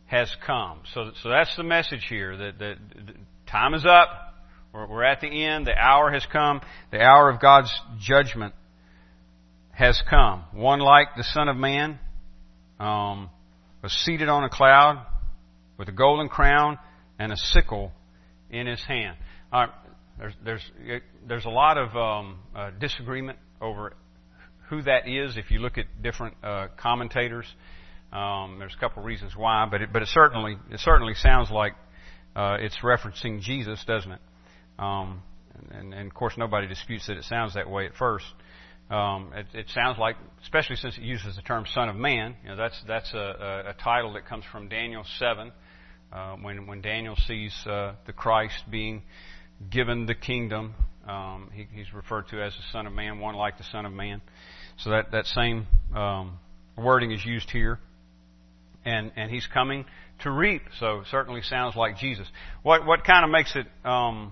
has 0.05 0.33
come. 0.45 0.79
So, 0.93 1.11
so 1.21 1.29
that's 1.29 1.53
the 1.57 1.63
message 1.63 2.05
here. 2.07 2.37
That, 2.37 2.59
that, 2.59 2.77
time 3.47 3.73
is 3.73 3.85
up. 3.85 4.33
We're, 4.73 4.87
we're 4.87 5.03
at 5.03 5.21
the 5.21 5.27
end. 5.27 5.67
The 5.67 5.77
hour 5.77 6.11
has 6.11 6.25
come. 6.31 6.61
The 6.91 7.01
hour 7.01 7.29
of 7.29 7.41
God's 7.41 7.73
judgment 7.99 8.53
has 9.71 10.01
come. 10.09 10.43
One 10.53 10.79
like 10.79 11.07
the 11.17 11.23
Son 11.23 11.49
of 11.49 11.57
Man 11.57 11.99
um, 12.79 13.29
was 13.83 13.91
seated 13.91 14.29
on 14.29 14.43
a 14.43 14.49
cloud 14.49 15.05
with 15.77 15.89
a 15.89 15.91
golden 15.91 16.29
crown 16.29 16.79
and 17.19 17.31
a 17.31 17.37
sickle 17.37 17.91
in 18.49 18.67
his 18.67 18.81
hand. 18.85 19.17
Uh, 19.51 19.67
there's, 20.19 20.33
there's, 20.43 20.71
there's 21.27 21.45
a 21.45 21.49
lot 21.49 21.77
of 21.77 21.95
um, 21.95 22.39
uh, 22.55 22.71
disagreement 22.79 23.37
over 23.61 23.93
who 24.69 24.81
that 24.83 25.07
is 25.07 25.37
if 25.37 25.51
you 25.51 25.59
look 25.59 25.77
at 25.77 25.85
different 26.01 26.35
uh, 26.43 26.67
commentators. 26.77 27.45
Um, 28.11 28.57
there's 28.59 28.73
a 28.75 28.79
couple 28.79 29.03
reasons 29.03 29.33
why, 29.35 29.67
but 29.69 29.81
it, 29.81 29.93
but 29.93 30.01
it 30.01 30.07
certainly 30.09 30.57
it 30.71 30.79
certainly 30.79 31.13
sounds 31.13 31.51
like 31.51 31.73
uh, 32.35 32.57
it's 32.59 32.77
referencing 32.83 33.41
Jesus, 33.41 33.83
doesn't 33.85 34.11
it? 34.11 34.21
Um, 34.79 35.21
and, 35.71 35.93
and 35.93 36.07
of 36.07 36.13
course, 36.13 36.35
nobody 36.37 36.67
disputes 36.67 37.07
that 37.07 37.17
it 37.17 37.23
sounds 37.25 37.55
that 37.55 37.69
way 37.69 37.85
at 37.85 37.95
first. 37.95 38.25
Um, 38.89 39.33
it, 39.35 39.47
it 39.53 39.65
sounds 39.73 39.97
like, 39.97 40.15
especially 40.43 40.77
since 40.77 40.97
it 40.97 41.03
uses 41.03 41.35
the 41.35 41.41
term 41.41 41.65
"Son 41.73 41.89
of 41.89 41.95
Man," 41.95 42.35
you 42.43 42.49
know, 42.49 42.55
that's 42.55 42.81
that's 42.87 43.13
a, 43.13 43.17
a, 43.17 43.69
a 43.71 43.73
title 43.83 44.13
that 44.13 44.25
comes 44.25 44.45
from 44.51 44.69
Daniel 44.69 45.03
seven, 45.19 45.51
uh, 46.13 46.35
when 46.37 46.67
when 46.67 46.81
Daniel 46.81 47.15
sees 47.27 47.53
uh, 47.65 47.95
the 48.05 48.13
Christ 48.13 48.63
being 48.71 49.03
given 49.69 50.05
the 50.05 50.15
kingdom. 50.15 50.75
Um, 51.07 51.49
he, 51.53 51.67
he's 51.71 51.93
referred 51.93 52.27
to 52.29 52.41
as 52.43 52.53
the 52.53 52.63
Son 52.71 52.85
of 52.85 52.93
Man, 52.93 53.19
one 53.19 53.35
like 53.35 53.57
the 53.57 53.63
Son 53.63 53.85
of 53.85 53.93
Man. 53.93 54.21
So 54.77 54.91
that 54.91 55.11
that 55.11 55.25
same 55.25 55.67
um, 55.95 56.39
wording 56.77 57.11
is 57.11 57.25
used 57.25 57.49
here 57.49 57.79
and 58.87 59.11
and 59.15 59.29
he's 59.29 59.45
coming 59.47 59.85
to 60.19 60.31
reap. 60.31 60.63
So 60.79 61.03
certainly 61.11 61.41
sounds 61.41 61.75
like 61.75 61.97
Jesus. 61.97 62.27
What 62.63 62.85
what 62.85 63.03
kind 63.03 63.25
of 63.25 63.31
makes 63.31 63.55
it 63.55 63.67
um, 63.87 64.31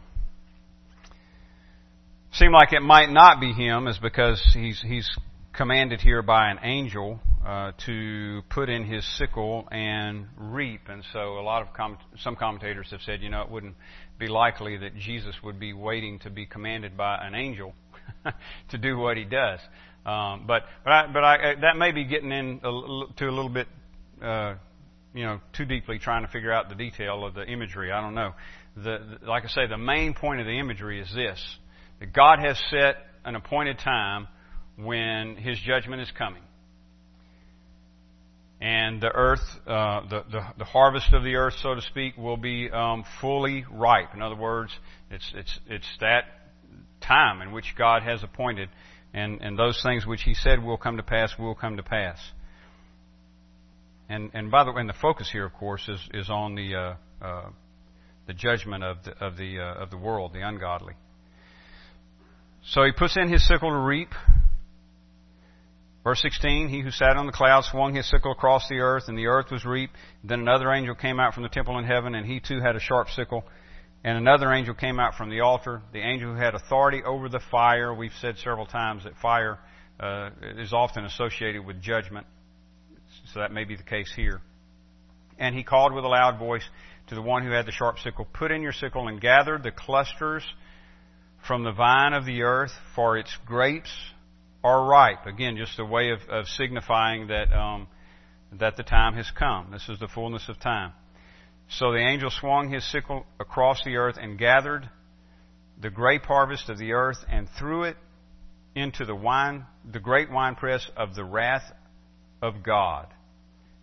seem 2.32 2.52
like 2.52 2.74
it 2.74 2.82
might 2.82 3.10
not 3.10 3.40
be 3.40 3.52
him 3.52 3.88
is 3.88 3.98
because 3.98 4.42
he's 4.54 4.82
he's 4.82 5.10
commanded 5.54 6.02
here 6.02 6.22
by 6.22 6.50
an 6.50 6.60
angel 6.64 7.20
uh, 7.46 7.72
to 7.86 8.42
put 8.50 8.70
in 8.70 8.86
his 8.86 9.06
sickle 9.18 9.68
and 9.72 10.26
reap. 10.38 10.90
And 10.90 11.04
so, 11.14 11.38
a 11.38 11.42
lot 11.44 11.62
of 11.62 11.74
com- 11.74 12.00
some 12.18 12.36
commentators 12.36 12.88
have 12.92 13.02
said, 13.02 13.22
you 13.22 13.30
know, 13.30 13.42
it 13.42 13.52
wouldn't 13.52 13.76
be 14.18 14.28
likely 14.28 14.78
that 14.78 14.96
Jesus 14.98 15.36
would 15.44 15.60
be 15.60 15.74
waiting 15.74 16.20
to 16.20 16.30
be 16.30 16.46
commanded 16.46 16.98
by 16.98 17.18
an 17.22 17.36
angel 17.36 17.76
to 18.70 18.78
do 18.78 18.98
what 18.98 19.18
he 19.18 19.26
does. 19.26 19.60
Um, 20.06 20.46
but 20.48 20.64
but 20.84 20.94
I, 20.94 21.08
but 21.12 21.24
I, 21.24 21.36
uh, 21.36 21.62
that 21.62 21.78
may 21.78 21.92
be 21.92 22.06
getting 22.06 22.32
in 22.32 22.60
a, 22.64 23.14
to 23.18 23.26
a 23.26 23.32
little 23.32 23.50
bit, 23.50 23.68
uh, 24.22 24.56
you 25.14 25.26
know, 25.26 25.40
too 25.54 25.66
deeply 25.66 26.00
trying 26.00 26.26
to 26.26 26.32
figure 26.32 26.52
out 26.52 26.70
the 26.70 26.76
detail 26.76 27.26
of 27.26 27.34
the 27.34 27.44
imagery. 27.44 27.92
I 27.92 28.02
don't 28.02 28.16
know. 28.16 28.34
The, 28.76 29.18
the, 29.22 29.28
like 29.28 29.46
I 29.46 29.48
say, 29.48 29.68
the 29.68 29.78
main 29.78 30.14
point 30.14 30.42
of 30.42 30.46
the 30.46 30.60
imagery 30.60 31.02
is 31.02 31.12
this: 31.14 31.44
that 32.00 32.14
God 32.14 32.40
has 32.40 32.60
set 32.70 32.98
an 33.24 33.36
appointed 33.36 33.80
time 33.80 34.28
when 34.78 35.38
His 35.38 35.60
judgment 35.60 36.02
is 36.02 36.12
coming, 36.16 36.44
and 38.66 39.02
the 39.02 39.12
earth, 39.14 39.46
uh, 39.68 40.02
the, 40.10 40.24
the 40.32 40.42
the 40.58 40.66
harvest 40.66 41.14
of 41.14 41.24
the 41.24 41.36
earth, 41.36 41.56
so 41.62 41.76
to 41.76 41.82
speak, 41.82 42.18
will 42.18 42.38
be 42.38 42.70
um, 42.72 43.04
fully 43.22 43.66
ripe. 43.72 44.14
In 44.16 44.22
other 44.22 44.36
words, 44.36 44.72
it's 45.12 45.32
it's 45.36 45.60
it's 45.68 45.98
that 46.00 46.24
time 47.02 47.42
in 47.42 47.52
which 47.52 47.76
God 47.78 48.02
has 48.04 48.24
appointed 48.24 48.70
and, 49.16 49.42
and 49.42 49.58
those 49.58 49.82
things 49.82 50.06
which 50.06 50.24
he 50.24 50.34
said 50.34 50.62
will 50.62 50.78
come 50.78 50.98
to 50.98 51.04
pass 51.04 51.34
will 51.40 51.56
come 51.56 51.78
to 51.78 51.84
pass. 51.84 52.20
And, 54.10 54.30
and 54.34 54.52
by 54.52 54.66
the 54.66 54.74
way, 54.74 54.82
and 54.82 54.90
the 54.90 54.94
focus 54.94 55.30
here, 55.32 55.46
of 55.46 55.54
course, 55.54 55.88
is, 55.88 56.00
is 56.14 56.30
on 56.30 56.56
the, 56.56 56.76
uh, 56.76 57.26
uh, 57.26 57.50
the 58.28 58.34
judgment 58.34 58.84
of 58.84 58.98
the, 59.06 59.12
of, 59.26 59.38
the, 59.38 59.60
uh, 59.60 59.82
of 59.82 59.90
the 59.90 59.98
world, 59.98 60.34
the 60.34 60.42
ungodly. 60.42 60.96
So 62.66 62.84
he 62.84 62.92
puts 62.92 63.16
in 63.16 63.30
his 63.30 63.48
sickle 63.48 63.70
to 63.70 63.78
reap. 63.78 64.10
Verse 66.06 66.22
16, 66.22 66.70
he 66.70 66.80
who 66.80 66.92
sat 66.92 67.18
on 67.18 67.26
the 67.26 67.34
cloud 67.34 67.66
swung 67.66 67.96
his 67.96 68.10
sickle 68.10 68.32
across 68.32 68.70
the 68.70 68.80
earth, 68.80 69.06
and 69.10 69.18
the 69.18 69.28
earth 69.28 69.52
was 69.52 69.66
reaped. 69.66 69.96
Then 70.24 70.40
another 70.40 70.72
angel 70.72 70.96
came 70.96 71.20
out 71.20 71.34
from 71.34 71.44
the 71.44 71.50
temple 71.50 71.78
in 71.78 71.84
heaven, 71.84 72.16
and 72.16 72.26
he 72.26 72.40
too 72.40 72.62
had 72.62 72.78
a 72.78 72.80
sharp 72.80 73.10
sickle 73.10 73.44
and 74.06 74.20
another 74.20 74.54
angel 74.54 74.76
came 74.76 75.00
out 75.00 75.16
from 75.16 75.32
the 75.32 75.40
altar, 75.40 75.82
the 75.92 76.00
angel 76.00 76.32
who 76.32 76.40
had 76.40 76.54
authority 76.54 77.02
over 77.04 77.28
the 77.28 77.40
fire. 77.50 77.92
We've 77.92 78.14
said 78.22 78.38
several 78.38 78.68
times 78.68 79.04
that 79.04 79.18
fire 79.18 79.58
uh, 80.00 80.30
is 80.60 80.74
often 80.74 81.06
associated 81.06 81.66
with 81.66 81.82
judgment, 81.82 82.28
so 83.34 83.40
that 83.40 83.52
may 83.52 83.64
be 83.64 83.76
the 83.76 83.82
case 83.82 84.14
here. 84.16 84.42
And 85.40 85.56
he 85.56 85.64
called 85.64 85.92
with 85.92 86.06
a 86.06 86.08
loud 86.08 86.38
voice 86.38 86.62
to 87.08 87.16
the 87.16 87.22
one 87.22 87.44
who 87.44 87.50
had 87.50 87.66
the 87.66 87.72
sharp 87.72 87.98
sickle, 87.98 88.28
Put 88.32 88.52
in 88.52 88.62
your 88.62 88.74
sickle 88.74 89.08
and 89.08 89.20
gather 89.20 89.58
the 89.58 89.72
clusters 89.72 90.44
from 91.48 91.64
the 91.64 91.72
vine 91.72 92.14
of 92.14 92.26
the 92.26 92.44
earth, 92.44 92.74
for 92.94 93.18
its 93.18 93.36
grapes 93.48 93.92
are 94.66 94.84
ripe. 94.84 95.28
Again, 95.28 95.58
just 95.58 95.78
a 95.78 95.86
way 95.86 96.10
of, 96.10 96.20
of 96.28 96.48
signifying 96.48 97.28
that 97.28 97.54
um, 97.54 97.88
that 98.52 98.76
the 98.78 98.84
time 98.84 99.14
has 99.14 99.30
come. 99.38 99.70
This 99.72 99.88
is 99.88 100.00
the 100.00 100.08
fullness 100.08 100.50
of 100.50 100.60
time. 100.60 100.94
So 101.70 101.92
the 101.92 102.00
angel 102.00 102.32
swung 102.32 102.72
his 102.72 102.90
sickle 102.92 103.26
across 103.40 103.84
the 103.84 103.98
earth 103.98 104.18
and 104.20 104.40
gathered 104.40 104.90
the 105.80 105.90
grape 105.92 106.24
harvest 106.24 106.70
of 106.70 106.80
the 106.80 106.94
earth 106.94 107.18
and 107.30 107.48
threw 107.60 107.84
it 107.84 107.98
into 108.76 109.06
the 109.06 109.16
wine, 109.16 109.66
the 109.90 110.00
great 110.00 110.32
winepress 110.32 110.90
of 110.98 111.14
the 111.14 111.24
wrath 111.24 111.72
of 112.42 112.64
God. 112.64 113.08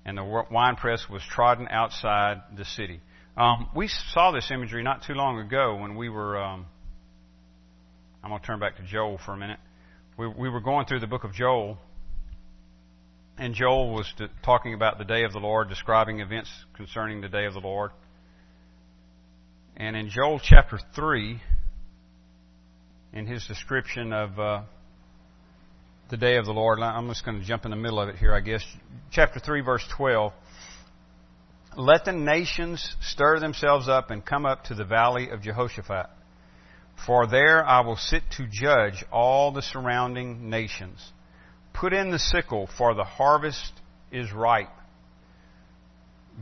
And 0.04 0.18
the 0.18 0.44
winepress 0.50 1.06
was 1.08 1.22
trodden 1.22 1.68
outside 1.68 2.42
the 2.56 2.64
city. 2.64 3.00
Um, 3.36 3.68
we 3.74 3.88
saw 4.12 4.32
this 4.32 4.50
imagery 4.50 4.82
not 4.82 5.04
too 5.04 5.14
long 5.14 5.38
ago 5.38 5.76
when 5.76 5.94
we 5.94 6.08
were. 6.08 6.42
Um, 6.42 6.66
I'm 8.22 8.30
going 8.30 8.40
to 8.40 8.46
turn 8.46 8.58
back 8.58 8.76
to 8.76 8.82
Joel 8.82 9.18
for 9.24 9.32
a 9.32 9.36
minute. 9.36 9.58
We, 10.18 10.26
we 10.26 10.50
were 10.50 10.60
going 10.60 10.84
through 10.84 11.00
the 11.00 11.06
book 11.06 11.24
of 11.24 11.32
Joel, 11.32 11.78
and 13.38 13.54
Joel 13.54 13.94
was 13.94 14.12
talking 14.44 14.74
about 14.74 14.98
the 14.98 15.04
day 15.04 15.24
of 15.24 15.32
the 15.32 15.38
Lord, 15.38 15.70
describing 15.70 16.20
events 16.20 16.50
concerning 16.74 17.22
the 17.22 17.30
day 17.30 17.46
of 17.46 17.54
the 17.54 17.60
Lord. 17.60 17.92
And 19.74 19.96
in 19.96 20.10
Joel 20.10 20.38
chapter 20.38 20.78
3, 20.94 21.40
in 23.14 23.26
his 23.26 23.46
description 23.46 24.12
of 24.12 24.38
uh, 24.38 24.62
the 26.10 26.18
day 26.18 26.36
of 26.36 26.44
the 26.44 26.52
Lord, 26.52 26.78
I'm 26.80 27.08
just 27.08 27.24
going 27.24 27.40
to 27.40 27.46
jump 27.46 27.64
in 27.64 27.70
the 27.70 27.76
middle 27.78 27.98
of 27.98 28.10
it 28.10 28.16
here, 28.16 28.34
I 28.34 28.40
guess. 28.40 28.62
Chapter 29.12 29.40
3, 29.40 29.62
verse 29.62 29.84
12. 29.96 30.30
Let 31.74 32.04
the 32.04 32.12
nations 32.12 32.96
stir 33.00 33.40
themselves 33.40 33.88
up 33.88 34.10
and 34.10 34.22
come 34.22 34.44
up 34.44 34.64
to 34.64 34.74
the 34.74 34.84
valley 34.84 35.30
of 35.30 35.40
Jehoshaphat. 35.40 36.10
For 37.06 37.26
there 37.26 37.64
I 37.64 37.80
will 37.80 37.96
sit 37.96 38.22
to 38.36 38.46
judge 38.46 39.04
all 39.10 39.52
the 39.52 39.62
surrounding 39.62 40.50
nations. 40.50 41.12
Put 41.72 41.92
in 41.92 42.10
the 42.10 42.18
sickle, 42.18 42.68
for 42.78 42.94
the 42.94 43.04
harvest 43.04 43.72
is 44.10 44.32
ripe. 44.32 44.68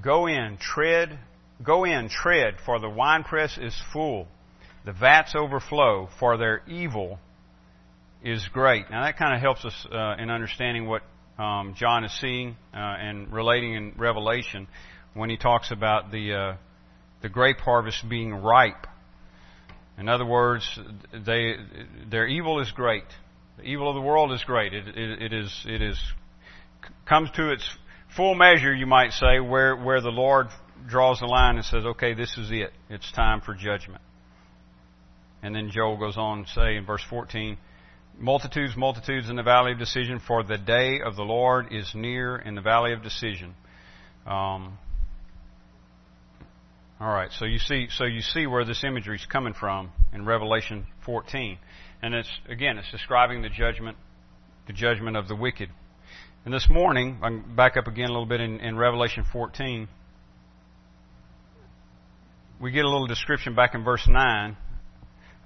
Go 0.03 0.27
in, 0.27 0.59
tread, 0.59 1.19
go 1.63 1.85
in, 1.85 2.09
tread, 2.09 2.57
for 2.65 2.79
the 2.79 2.91
winepress 2.91 3.59
is 3.59 3.81
full. 3.93 4.29
The 4.85 4.93
vats 4.93 5.35
overflow, 5.35 6.09
for 6.19 6.37
their 6.37 6.63
evil 6.67 7.19
is 8.23 8.47
great. 8.53 8.91
Now 8.91 9.05
that 9.05 9.17
kind 9.17 9.35
of 9.35 9.41
helps 9.41 9.65
us 9.65 9.87
uh, 9.91 10.17
in 10.19 10.31
understanding 10.31 10.87
what 10.87 11.03
um, 11.39 11.75
John 11.77 12.05
is 12.05 12.13
seeing 12.21 12.57
uh, 12.75 12.77
and 12.77 13.33
relating 13.33 13.75
in 13.75 13.95
Revelation 13.97 14.69
when 15.15 15.31
he 15.31 15.37
talks 15.37 15.71
about 15.71 16.11
the 16.11 16.35
uh, 16.35 16.57
the 17.23 17.29
grape 17.29 17.59
harvest 17.59 18.09
being 18.09 18.33
ripe. 18.33 18.87
In 20.01 20.09
other 20.09 20.25
words, 20.25 20.81
they, 21.13 21.57
their 22.11 22.27
evil 22.27 22.61
is 22.61 22.71
great. 22.71 23.05
The 23.59 23.65
evil 23.65 23.87
of 23.87 23.95
the 23.95 24.01
world 24.01 24.33
is 24.33 24.43
great. 24.43 24.73
It, 24.73 24.89
it, 24.89 25.23
it 25.23 25.33
is 25.35 25.65
it 25.69 25.83
is 25.83 26.01
comes 27.07 27.31
to 27.33 27.53
its 27.53 27.69
full 28.17 28.35
measure, 28.35 28.75
you 28.75 28.87
might 28.87 29.13
say, 29.13 29.41
where 29.41 29.77
where 29.77 30.01
the 30.01 30.09
Lord 30.09 30.47
draws 30.89 31.21
the 31.21 31.27
line 31.27 31.57
and 31.57 31.65
says, 31.67 31.85
"Okay, 31.85 32.15
this 32.15 32.39
is 32.39 32.51
it. 32.51 32.73
It's 32.89 33.13
time 33.13 33.43
for 33.43 33.53
judgment." 33.53 34.01
And 35.43 35.55
then 35.55 35.71
Joel 35.71 35.99
goes 35.99 36.17
on 36.17 36.45
to 36.45 36.51
say 36.51 36.77
in 36.77 36.87
verse 36.87 37.05
14, 37.11 37.59
"Multitudes, 38.19 38.75
multitudes 38.79 39.29
in 39.29 39.37
the 39.37 39.43
valley 39.43 39.73
of 39.73 39.79
decision, 39.79 40.19
for 40.19 40.43
the 40.43 40.57
day 40.57 41.01
of 41.05 41.15
the 41.15 41.25
Lord 41.25 41.75
is 41.75 41.95
near 41.95 42.37
in 42.37 42.55
the 42.55 42.63
valley 42.63 42.95
of 42.95 43.03
decision." 43.03 43.55
Um, 44.27 44.79
all 47.01 47.11
right, 47.11 47.31
so 47.33 47.47
you 47.47 47.59
see, 47.59 47.89
so 47.91 48.05
you 48.05 48.21
see 48.21 48.47
where 48.47 48.63
this 48.65 48.85
imagery 48.85 49.17
is 49.17 49.25
coming 49.25 49.55
from 49.55 49.91
in 50.13 50.27
Revelation 50.27 50.87
14. 51.07 51.59
And 52.03 52.15
it's, 52.15 52.31
again, 52.47 52.77
it's 52.77 52.91
describing 52.91 53.41
the 53.41 53.49
judgment, 53.49 53.97
the 54.67 54.75
judgment 54.75 55.17
of 55.17 55.27
the 55.27 55.35
wicked. 55.35 55.71
And 56.45 56.53
this 56.53 56.69
morning, 56.69 57.19
I'm 57.23 57.57
back 57.57 57.79
up 57.79 57.87
again 57.87 58.11
a 58.11 58.13
little 58.13 58.27
bit 58.27 58.43
in, 58.43 58.61
in 58.61 58.77
Revelation 58.77 59.25
14. 59.33 59.89
We 62.61 62.71
get 62.71 62.85
a 62.85 62.91
little 62.91 63.07
description 63.07 63.55
back 63.55 63.75
in 63.75 63.83
verse 63.83 64.07
9. 64.07 64.59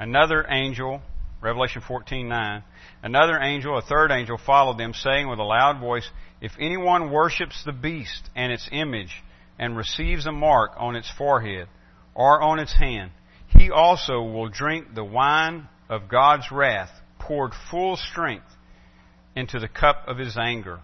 Another 0.01 0.45
angel, 0.49 1.03
Revelation 1.41 1.83
14:9, 1.83 2.65
another 3.03 3.39
angel, 3.39 3.79
a 3.79 3.83
third 3.83 4.11
angel, 4.11 4.39
followed 4.39 4.79
them, 4.79 4.93
saying 4.93 5.29
with 5.29 5.39
a 5.39 5.45
loud 5.45 5.79
voice, 5.79 6.09
If 6.41 6.53
anyone 6.59 7.13
worships 7.13 7.63
the 7.65 7.73
beast 7.73 8.29
and 8.35 8.51
its 8.51 8.69
image, 8.73 9.23
and 9.59 9.77
receives 9.77 10.27
a 10.27 10.33
mark 10.33 10.73
on 10.77 10.97
its 10.97 11.11
forehead 11.17 11.69
or 12.15 12.43
on 12.43 12.59
its 12.59 12.75
hand, 12.79 13.11
he 13.49 13.71
also 13.71 14.23
will 14.23 14.49
drink 14.49 14.95
the 14.95 15.05
wine 15.05 15.69
of 15.89 16.09
God's 16.09 16.51
wrath 16.51 16.91
poured 17.19 17.53
full 17.71 17.97
strength 17.97 18.47
into 19.37 19.59
the 19.59 19.69
cup 19.69 20.05
of 20.07 20.19
his 20.19 20.37
anger. 20.37 20.81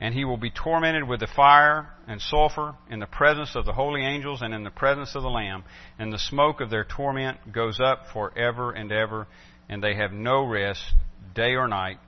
And 0.00 0.14
he 0.14 0.24
will 0.24 0.36
be 0.36 0.50
tormented 0.50 1.08
with 1.08 1.20
the 1.20 1.26
fire 1.26 1.88
and 2.06 2.20
sulfur 2.20 2.76
in 2.88 3.00
the 3.00 3.06
presence 3.06 3.56
of 3.56 3.64
the 3.64 3.72
holy 3.72 4.04
angels 4.04 4.42
and 4.42 4.54
in 4.54 4.62
the 4.62 4.70
presence 4.70 5.16
of 5.16 5.22
the 5.22 5.30
Lamb. 5.30 5.64
And 5.98 6.12
the 6.12 6.18
smoke 6.18 6.60
of 6.60 6.70
their 6.70 6.84
torment 6.84 7.52
goes 7.52 7.80
up 7.80 8.06
forever 8.12 8.70
and 8.70 8.92
ever, 8.92 9.26
and 9.68 9.82
they 9.82 9.96
have 9.96 10.12
no 10.12 10.44
rest 10.44 10.94
day 11.34 11.54
or 11.56 11.66
night. 11.66 11.98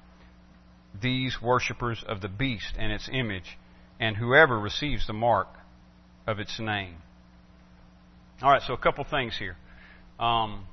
These 1.00 1.38
worshippers 1.42 2.04
of 2.06 2.20
the 2.20 2.28
beast 2.28 2.74
and 2.78 2.92
its 2.92 3.08
image, 3.12 3.58
and 3.98 4.16
whoever 4.16 4.58
receives 4.58 5.08
the 5.08 5.12
mark 5.12 5.48
of 6.30 6.38
its 6.38 6.58
name. 6.60 6.94
All 8.40 8.50
right, 8.50 8.62
so 8.62 8.72
a 8.72 8.78
couple 8.78 9.04
things 9.04 9.36
here. 9.36 9.56
Um, 10.18 10.66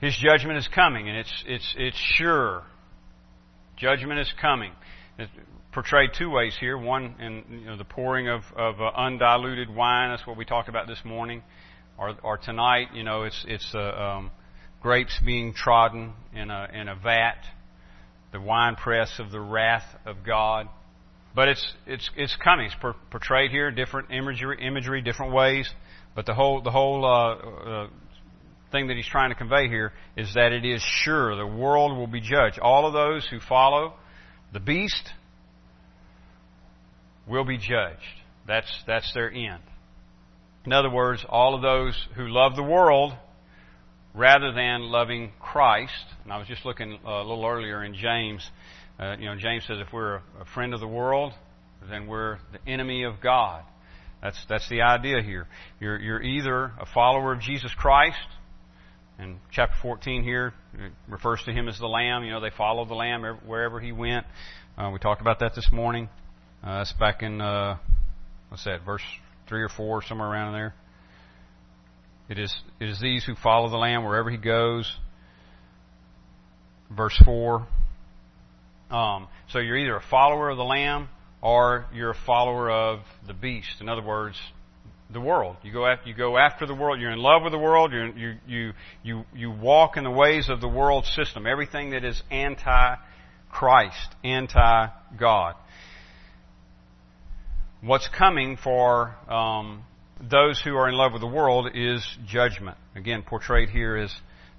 his 0.00 0.16
judgment 0.16 0.58
is 0.58 0.68
coming, 0.68 1.08
and 1.08 1.18
it's, 1.18 1.44
it's, 1.46 1.74
it's 1.76 1.96
sure. 1.96 2.62
Judgment 3.76 4.20
is 4.20 4.32
coming. 4.40 4.72
It's 5.18 5.30
portrayed 5.72 6.10
two 6.16 6.30
ways 6.30 6.56
here. 6.58 6.78
One 6.78 7.16
in 7.18 7.60
you 7.60 7.66
know, 7.66 7.76
the 7.76 7.84
pouring 7.84 8.28
of, 8.28 8.42
of 8.56 8.80
uh, 8.80 8.90
undiluted 8.96 9.74
wine. 9.74 10.10
That's 10.10 10.26
what 10.26 10.36
we 10.36 10.44
talked 10.44 10.68
about 10.68 10.86
this 10.86 11.00
morning. 11.04 11.42
Or, 11.98 12.14
or 12.22 12.38
tonight, 12.38 12.88
you 12.94 13.02
know, 13.02 13.24
it's, 13.24 13.44
it's 13.48 13.74
uh, 13.74 13.78
um, 13.78 14.30
grapes 14.80 15.18
being 15.24 15.52
trodden 15.52 16.12
in 16.32 16.50
a, 16.50 16.68
in 16.72 16.88
a 16.88 16.94
vat. 16.94 17.42
The 18.30 18.40
wine 18.40 18.76
press 18.76 19.18
of 19.18 19.32
the 19.32 19.40
wrath 19.40 19.86
of 20.06 20.18
God. 20.24 20.68
But 21.34 21.48
it's, 21.48 21.72
it's, 21.86 22.10
it's 22.16 22.36
coming. 22.42 22.66
It's 22.66 22.74
per, 22.80 22.94
portrayed 23.10 23.50
here, 23.50 23.70
different 23.70 24.10
imagery, 24.10 24.58
imagery, 24.60 25.02
different 25.02 25.32
ways. 25.32 25.70
But 26.14 26.26
the 26.26 26.34
whole, 26.34 26.62
the 26.62 26.70
whole 26.70 27.04
uh, 27.04 27.34
uh 27.34 27.88
thing 28.70 28.88
that 28.88 28.96
he's 28.96 29.06
trying 29.06 29.30
to 29.30 29.34
convey 29.34 29.68
here 29.68 29.92
is 30.16 30.34
that 30.34 30.52
it 30.52 30.64
is 30.64 30.82
sure 30.82 31.34
the 31.36 31.46
world 31.46 31.96
will 31.96 32.06
be 32.06 32.20
judged. 32.20 32.58
All 32.58 32.86
of 32.86 32.92
those 32.92 33.26
who 33.30 33.40
follow 33.40 33.94
the 34.52 34.60
beast 34.60 35.10
will 37.26 37.44
be 37.44 37.58
judged. 37.58 37.98
That's, 38.46 38.70
that's 38.86 39.12
their 39.14 39.30
end. 39.30 39.62
In 40.64 40.72
other 40.72 40.90
words, 40.90 41.24
all 41.28 41.54
of 41.54 41.62
those 41.62 41.94
who 42.14 42.28
love 42.28 42.56
the 42.56 42.62
world 42.62 43.14
rather 44.14 44.52
than 44.52 44.82
loving 44.82 45.32
Christ, 45.40 45.92
and 46.24 46.32
I 46.32 46.38
was 46.38 46.48
just 46.48 46.64
looking 46.64 46.98
uh, 47.06 47.10
a 47.10 47.24
little 47.24 47.46
earlier 47.46 47.84
in 47.84 47.94
James, 47.94 48.48
uh, 48.98 49.16
you 49.18 49.26
know, 49.26 49.36
James 49.36 49.64
says 49.66 49.78
if 49.80 49.92
we're 49.92 50.16
a 50.16 50.44
friend 50.54 50.74
of 50.74 50.80
the 50.80 50.88
world, 50.88 51.32
then 51.88 52.06
we're 52.06 52.38
the 52.52 52.70
enemy 52.70 53.04
of 53.04 53.20
God. 53.20 53.62
That's, 54.22 54.38
that's 54.48 54.68
the 54.68 54.82
idea 54.82 55.22
here. 55.22 55.46
You're, 55.80 55.98
you're 55.98 56.22
either 56.22 56.72
a 56.80 56.86
follower 56.92 57.32
of 57.32 57.40
Jesus 57.40 57.72
Christ, 57.76 58.16
and 59.16 59.38
chapter 59.52 59.76
14 59.82 60.24
here 60.24 60.52
refers 61.06 61.40
to 61.44 61.52
him 61.52 61.68
as 61.68 61.78
the 61.78 61.86
Lamb. 61.86 62.24
You 62.24 62.32
know, 62.32 62.40
they 62.40 62.50
followed 62.56 62.88
the 62.88 62.94
Lamb 62.94 63.22
wherever 63.46 63.78
he 63.78 63.92
went. 63.92 64.26
Uh, 64.76 64.90
we 64.92 64.98
talked 64.98 65.20
about 65.20 65.38
that 65.40 65.54
this 65.54 65.68
morning. 65.72 66.08
Uh, 66.64 66.78
that's 66.78 66.92
back 66.94 67.22
in, 67.22 67.40
uh, 67.40 67.76
what's 68.48 68.64
that, 68.64 68.84
verse 68.84 69.02
3 69.48 69.62
or 69.62 69.68
4, 69.68 70.02
somewhere 70.02 70.28
around 70.28 70.54
there. 70.54 70.74
It 72.28 72.38
is, 72.38 72.54
it 72.80 72.88
is 72.88 73.00
these 73.00 73.24
who 73.24 73.34
follow 73.36 73.70
the 73.70 73.76
Lamb 73.76 74.04
wherever 74.04 74.28
he 74.28 74.36
goes. 74.36 74.92
Verse 76.90 77.16
4. 77.24 77.66
Um, 78.90 79.28
so 79.50 79.58
you're 79.58 79.76
either 79.76 79.96
a 79.96 80.02
follower 80.10 80.50
of 80.50 80.56
the 80.56 80.64
Lamb 80.64 81.08
or 81.42 81.86
you're 81.92 82.10
a 82.10 82.18
follower 82.26 82.70
of 82.70 83.00
the 83.26 83.34
beast. 83.34 83.80
In 83.80 83.88
other 83.88 84.02
words, 84.02 84.36
the 85.10 85.20
world. 85.20 85.56
You 85.62 85.72
go 85.72 85.86
after 85.86 86.08
you 86.08 86.14
go 86.14 86.36
after 86.36 86.66
the 86.66 86.74
world. 86.74 87.00
You're 87.00 87.12
in 87.12 87.18
love 87.18 87.42
with 87.42 87.52
the 87.52 87.58
world. 87.58 87.92
You're, 87.92 88.08
you 88.08 88.34
you 88.46 88.72
you 89.02 89.24
you 89.34 89.50
walk 89.50 89.96
in 89.96 90.04
the 90.04 90.10
ways 90.10 90.48
of 90.48 90.60
the 90.60 90.68
world 90.68 91.06
system. 91.06 91.46
Everything 91.46 91.90
that 91.90 92.04
is 92.04 92.22
anti 92.30 92.96
Christ, 93.50 94.14
anti 94.22 94.88
God. 95.18 95.54
What's 97.80 98.08
coming 98.08 98.58
for 98.62 99.14
um, 99.28 99.84
those 100.20 100.60
who 100.60 100.76
are 100.76 100.88
in 100.88 100.94
love 100.94 101.12
with 101.12 101.22
the 101.22 101.28
world 101.28 101.70
is 101.74 102.04
judgment. 102.26 102.76
Again, 102.96 103.22
portrayed 103.22 103.70
here 103.70 103.96
as 103.96 104.12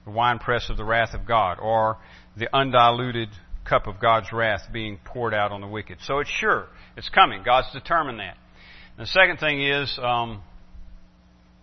the 0.05 0.11
winepress 0.11 0.69
of 0.69 0.77
the 0.77 0.85
wrath 0.85 1.13
of 1.13 1.27
God, 1.27 1.59
or 1.61 1.97
the 2.37 2.47
undiluted 2.55 3.29
cup 3.69 3.87
of 3.87 3.99
God's 3.99 4.33
wrath 4.33 4.61
being 4.73 4.99
poured 5.05 5.33
out 5.33 5.51
on 5.51 5.61
the 5.61 5.67
wicked. 5.67 5.99
So 6.01 6.19
it's 6.19 6.29
sure. 6.29 6.67
It's 6.97 7.09
coming. 7.09 7.43
God's 7.43 7.71
determined 7.71 8.19
that. 8.19 8.35
And 8.97 9.05
the 9.05 9.11
second 9.11 9.37
thing 9.37 9.63
is, 9.63 9.97
um, 10.01 10.41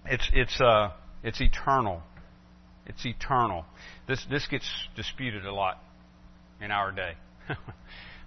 it's, 0.07 0.31
it's, 0.33 0.61
uh, 0.61 0.93
it's 1.23 1.41
eternal. 1.41 2.03
It's 2.87 3.05
eternal. 3.05 3.65
This, 4.07 4.25
this 4.31 4.47
gets 4.47 4.69
disputed 4.95 5.45
a 5.45 5.53
lot 5.53 5.79
in 6.61 6.71
our 6.71 6.93
day. 6.93 7.13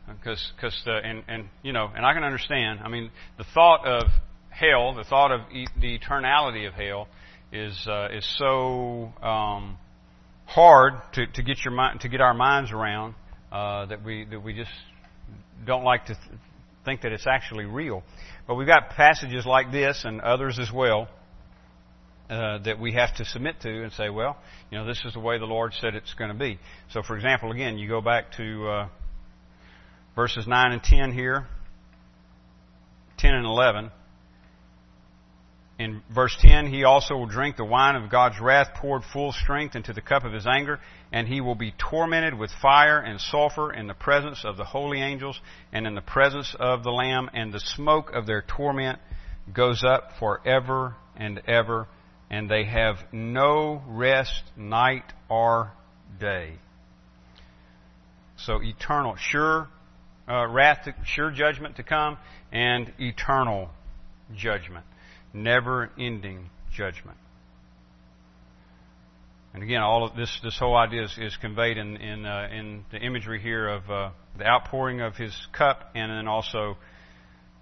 Because, 0.08 0.82
the, 0.86 0.94
and, 1.04 1.24
and, 1.28 1.50
you 1.62 1.72
know, 1.72 1.88
and 1.96 2.04
I 2.04 2.14
can 2.16 2.24
understand, 2.24 2.80
I 2.84 2.90
mean, 2.90 3.12
the 3.38 3.44
thought 3.54 3.86
of 3.86 4.08
hell, 4.50 4.96
the 4.96 5.04
thought 5.04 5.32
of 5.32 5.42
e- 5.52 5.68
the 5.80 6.00
eternality 6.00 6.68
of 6.68 6.74
hell 6.74 7.08
is, 7.54 7.80
uh, 7.88 8.08
is 8.12 8.28
so, 8.40 9.14
um, 9.22 9.78
hard 10.46 10.94
to, 11.14 11.28
to 11.28 11.44
get 11.44 11.64
your 11.64 11.76
mind, 11.76 12.02
to 12.02 12.10
get 12.10 12.22
our 12.22 12.34
minds 12.34 12.72
around 12.72 13.14
uh, 13.52 13.86
that 13.88 14.04
we 14.04 14.26
that 14.26 14.42
we 14.42 14.54
just 14.54 14.72
don't 15.66 15.84
like 15.84 16.06
to 16.06 16.14
th- 16.14 16.40
think 16.86 17.02
that 17.02 17.12
it's 17.12 17.28
actually 17.28 17.66
real. 17.66 18.04
But 18.48 18.56
we've 18.56 18.68
got 18.68 18.92
passages 18.92 19.46
like 19.46 19.72
this 19.72 20.04
and 20.06 20.22
others 20.22 20.60
as 20.60 20.72
well 20.72 21.08
uh, 22.30 22.60
that 22.60 22.80
we 22.80 22.94
have 22.94 23.16
to 23.16 23.26
submit 23.26 23.62
to 23.62 23.84
and 23.84 23.92
say, 23.94 24.10
well, 24.10 24.38
you 24.72 24.78
know, 24.78 24.86
this 24.86 25.02
is 25.06 25.14
the 25.14 25.20
way 25.20 25.40
the 25.40 25.46
Lord 25.46 25.74
said 25.74 25.96
it's 25.96 26.14
going 26.14 26.30
to 26.30 26.38
be. 26.38 26.60
So, 26.92 27.02
for 27.02 27.16
example, 27.16 27.52
again, 27.52 27.78
you 27.78 27.88
go 27.88 28.02
back 28.02 28.32
to 28.38 28.68
uh, 28.68 28.88
verses 30.16 30.48
nine 30.48 30.72
and 30.72 30.84
ten 30.84 31.12
here, 31.12 31.48
ten 33.18 33.34
and 33.34 33.46
eleven 33.46 33.92
in 35.80 36.04
verse 36.14 36.36
10, 36.42 36.68
he 36.68 36.84
also 36.84 37.16
will 37.16 37.26
drink 37.26 37.56
the 37.56 37.64
wine 37.64 37.96
of 37.96 38.10
God's 38.10 38.38
wrath 38.42 38.74
poured 38.76 39.02
full 39.14 39.32
strength 39.32 39.78
into 39.78 39.94
the 39.94 40.02
cup 40.02 40.26
of 40.26 40.34
his 40.34 40.46
anger, 40.46 40.78
and 41.14 41.26
he 41.26 41.40
will 41.40 41.56
be 41.56 41.74
tormented 41.78 42.38
with 42.38 42.52
fire 42.62 43.00
and 43.00 43.20
sulfur 43.20 43.72
in 43.72 43.88
the 43.88 43.94
presence 43.94 44.44
of 44.44 44.58
the 44.58 44.66
holy 44.66 45.02
angels 45.02 45.40
and 45.72 45.88
in 45.88 45.96
the 45.96 46.02
presence 46.02 46.54
of 46.60 46.84
the 46.84 46.92
Lamb, 46.92 47.30
and 47.34 47.54
the 47.54 47.62
smoke 47.62 48.12
of 48.12 48.28
their 48.28 48.42
torment 48.42 49.00
goes 49.54 49.82
up 49.82 50.12
forever 50.20 50.96
and 51.16 51.42
ever, 51.48 51.88
and 52.30 52.50
they 52.50 52.66
have 52.66 52.98
no 53.14 53.82
rest 53.88 54.44
night 54.58 55.06
or 55.30 55.72
day. 56.20 56.56
So 58.36 58.62
eternal, 58.62 59.16
sure 59.16 59.70
uh, 60.28 60.46
wrath, 60.46 60.84
to, 60.84 60.96
sure 61.06 61.32
judgment 61.32 61.78
to 61.78 61.84
come, 61.84 62.18
and 62.52 62.92
eternal 63.00 63.70
judgment 64.36 64.86
never 65.34 65.90
ending 65.98 66.50
judgment. 66.72 67.18
And 69.54 69.64
again, 69.64 69.82
all 69.82 70.06
of 70.06 70.16
this, 70.16 70.40
this 70.44 70.58
whole 70.60 70.76
idea 70.76 71.04
is, 71.04 71.18
is 71.18 71.38
conveyed 71.38 71.78
in, 71.78 71.98
in, 71.98 72.26
uh, 72.26 72.48
in 72.52 72.86
the 72.92 72.98
imagery 72.98 73.42
here 73.42 73.68
of 73.68 73.90
uh, 73.90 74.12
the 74.38 74.46
outpouring 74.46 75.02
of 75.02 75.16
his 75.16 75.36
cup 75.58 75.92
and 75.96 76.12
then 76.12 76.28
also 76.28 76.78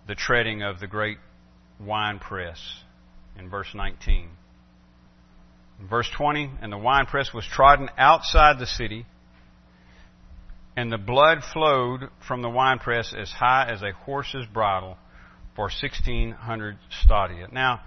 the 0.08 0.16
treading 0.16 0.64
of 0.64 0.80
the 0.80 0.88
great 0.88 1.18
winepress 1.80 2.60
in 3.38 3.50
verse 3.50 3.70
19. 3.74 4.30
In 5.80 5.88
verse 5.88 6.10
20, 6.18 6.52
and 6.62 6.72
the 6.72 6.78
winepress 6.78 7.34
was 7.34 7.46
trodden 7.46 7.90
outside 7.98 8.60
the 8.60 8.66
city, 8.66 9.06
and 10.76 10.92
the 10.92 10.98
blood 10.98 11.40
flowed 11.54 12.10
from 12.28 12.42
the 12.42 12.50
winepress 12.50 13.14
as 13.18 13.30
high 13.32 13.70
as 13.72 13.82
a 13.82 13.92
horse's 13.92 14.46
bridle 14.54 14.98
for 15.58 15.64
1600 15.64 16.78
stadia. 17.04 17.48
Now, 17.52 17.82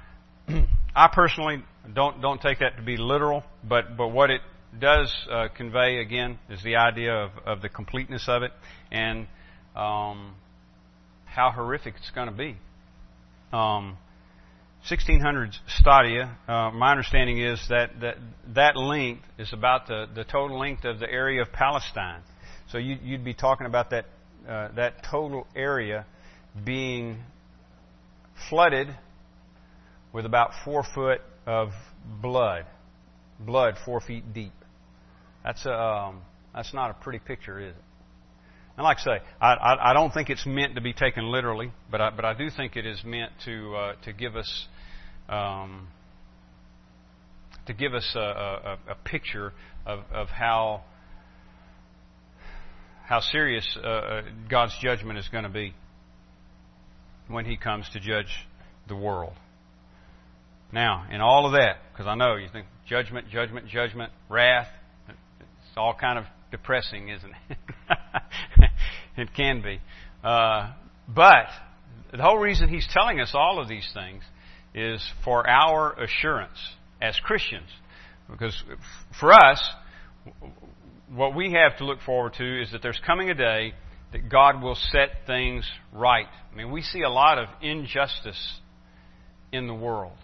I 0.95 1.09
personally 1.13 1.63
don't 1.95 2.21
don't 2.21 2.43
take 2.43 2.59
that 2.59 2.77
to 2.77 2.83
be 2.83 2.97
literal, 2.97 3.45
but 3.67 3.97
but 3.97 4.09
what 4.09 4.29
it 4.29 4.41
does 4.79 5.15
uh, 5.31 5.49
convey 5.57 6.01
again 6.01 6.39
is 6.49 6.63
the 6.65 6.77
idea 6.77 7.15
of, 7.15 7.31
of 7.47 7.63
the 7.63 7.69
completeness 7.69 8.25
of 8.29 8.43
it 8.43 8.51
and 8.91 9.27
um, 9.75 10.35
how 11.25 11.51
horrific 11.55 11.95
it's 11.97 12.11
going 12.11 12.29
to 12.29 12.35
be. 12.35 12.57
Um, 13.53 13.97
1600 14.89 15.55
stadia. 15.67 16.37
Uh, 16.49 16.71
my 16.71 16.91
understanding 16.91 17.39
is 17.39 17.61
that, 17.69 18.01
that 18.01 18.17
that 18.55 18.77
length 18.77 19.25
is 19.39 19.53
about 19.53 19.87
the, 19.87 20.07
the 20.15 20.25
total 20.25 20.59
length 20.59 20.85
of 20.85 20.99
the 20.99 21.11
area 21.11 21.43
of 21.43 21.53
Palestine. 21.53 22.23
So 22.71 22.79
you, 22.79 22.97
would 23.13 23.25
be 23.25 23.35
talking 23.35 23.67
about 23.67 23.91
that 23.91 24.07
uh, 24.49 24.69
that 24.77 25.05
total 25.11 25.47
area 25.55 26.07
being 26.65 27.19
flooded 28.49 28.89
with 30.13 30.27
about 30.27 30.53
four 30.65 30.85
foot 30.95 31.21
of 31.47 31.71
blood. 32.21 32.67
Blood 33.39 33.77
four 33.85 34.01
feet 34.01 34.33
deep. 34.33 34.53
That's 35.45 35.65
a, 35.65 35.73
um, 35.73 36.23
that's 36.55 36.75
not 36.75 36.91
a 36.91 36.95
pretty 36.95 37.19
picture, 37.19 37.61
is 37.61 37.75
it? 37.75 37.83
And 38.77 38.85
like 38.85 38.99
I 39.01 39.03
say, 39.03 39.25
I, 39.41 39.53
I, 39.53 39.91
I 39.91 39.93
don't 39.93 40.13
think 40.13 40.31
it's 40.31 40.47
meant 40.47 40.75
to 40.77 40.81
be 40.81 40.93
taken 40.93 41.31
literally, 41.31 41.73
but 41.91 42.01
I, 42.01 42.11
but 42.11 42.25
I 42.25 42.35
do 42.35 42.49
think 42.51 42.77
it 42.77 42.87
is 42.87 43.03
meant 43.05 43.33
to 43.45 43.77
uh, 43.77 43.93
to 44.05 44.13
give 44.13 44.37
us 44.37 44.67
um, 45.29 45.89
to 47.67 47.75
give 47.75 47.95
us 47.95 48.11
a, 48.15 48.19
a, 48.19 48.79
a 48.89 48.95
picture 49.05 49.53
of, 49.85 50.01
of 50.13 50.29
how 50.29 50.83
how 53.05 53.21
serious 53.21 53.67
uh, 53.83 53.87
uh 53.87 54.23
God's 54.49 54.77
judgment 54.81 55.19
is 55.19 55.29
going 55.29 55.45
to 55.45 55.51
be 55.51 55.75
when 57.31 57.45
he 57.45 57.57
comes 57.57 57.89
to 57.93 58.01
judge 58.01 58.47
the 58.89 58.97
world. 58.97 59.35
Now, 60.73 61.07
in 61.11 61.21
all 61.21 61.47
of 61.47 61.53
that, 61.53 61.79
because 61.93 62.07
I 62.07 62.15
know 62.15 62.37
you 62.37 62.49
think 62.53 62.67
judgment, 62.89 63.29
judgment, 63.29 63.69
judgment, 63.69 64.13
wrath, 64.29 64.69
it's 65.09 65.77
all 65.77 65.95
kind 65.95 66.19
of 66.19 66.25
depressing, 66.51 67.09
isn't 67.09 67.33
it? 67.49 67.59
it 69.17 69.29
can 69.35 69.63
be. 69.63 69.81
Uh, 70.23 70.73
but 71.09 71.47
the 72.13 72.23
whole 72.23 72.39
reason 72.39 72.69
he's 72.69 72.89
telling 72.93 73.21
us 73.21 73.33
all 73.35 73.61
of 73.61 73.69
these 73.69 73.89
things 73.95 74.23
is 74.75 75.05
for 75.25 75.49
our 75.49 75.93
assurance 75.95 76.59
as 77.01 77.19
Christians. 77.21 77.69
Because 78.31 78.63
for 79.19 79.33
us, 79.33 79.63
what 81.13 81.35
we 81.35 81.53
have 81.53 81.79
to 81.79 81.85
look 81.85 82.01
forward 82.03 82.35
to 82.35 82.63
is 82.63 82.71
that 82.73 82.83
there's 82.83 83.01
coming 83.05 83.31
a 83.31 83.35
day 83.35 83.73
that 84.13 84.29
God 84.29 84.63
will 84.63 84.75
set 84.75 85.27
things 85.27 85.69
right. 85.93 86.27
I 86.53 86.57
mean, 86.57 86.71
we 86.71 86.83
see 86.83 87.03
a 87.03 87.11
lot 87.11 87.39
of 87.39 87.49
injustice 87.63 88.61
in 89.53 89.67
the 89.67 89.75
world. 89.75 90.17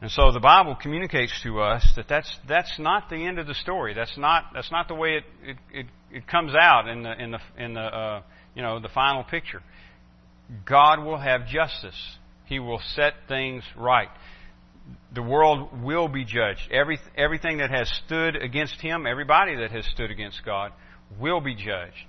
And 0.00 0.10
so 0.10 0.32
the 0.32 0.40
Bible 0.40 0.76
communicates 0.80 1.32
to 1.44 1.60
us 1.60 1.82
that 1.96 2.08
that's, 2.08 2.38
that's 2.46 2.78
not 2.78 3.08
the 3.08 3.26
end 3.26 3.38
of 3.38 3.46
the 3.46 3.54
story. 3.54 3.94
That's 3.94 4.18
not, 4.18 4.50
that's 4.52 4.70
not 4.70 4.88
the 4.88 4.94
way 4.94 5.16
it, 5.16 5.24
it, 5.42 5.56
it, 5.72 5.86
it 6.10 6.26
comes 6.26 6.54
out 6.54 6.88
in 6.88 7.02
the, 7.02 7.22
in 7.22 7.30
the, 7.30 7.38
in 7.56 7.74
the, 7.74 7.80
uh, 7.80 8.22
you 8.54 8.62
know, 8.62 8.80
the 8.80 8.90
final 8.90 9.24
picture. 9.24 9.62
God 10.66 11.02
will 11.02 11.18
have 11.18 11.46
justice. 11.46 11.98
He 12.44 12.58
will 12.58 12.80
set 12.94 13.14
things 13.28 13.62
right. 13.76 14.10
The 15.14 15.22
world 15.22 15.82
will 15.82 16.08
be 16.08 16.26
judged. 16.26 16.70
Every, 16.70 16.98
everything 17.16 17.58
that 17.58 17.70
has 17.70 17.90
stood 18.04 18.36
against 18.36 18.80
Him, 18.82 19.06
everybody 19.06 19.56
that 19.56 19.70
has 19.70 19.86
stood 19.86 20.10
against 20.10 20.44
God, 20.44 20.72
will 21.18 21.40
be 21.40 21.54
judged. 21.54 22.04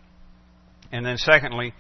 And 0.95 1.05
then 1.05 1.17
secondly, 1.17 1.73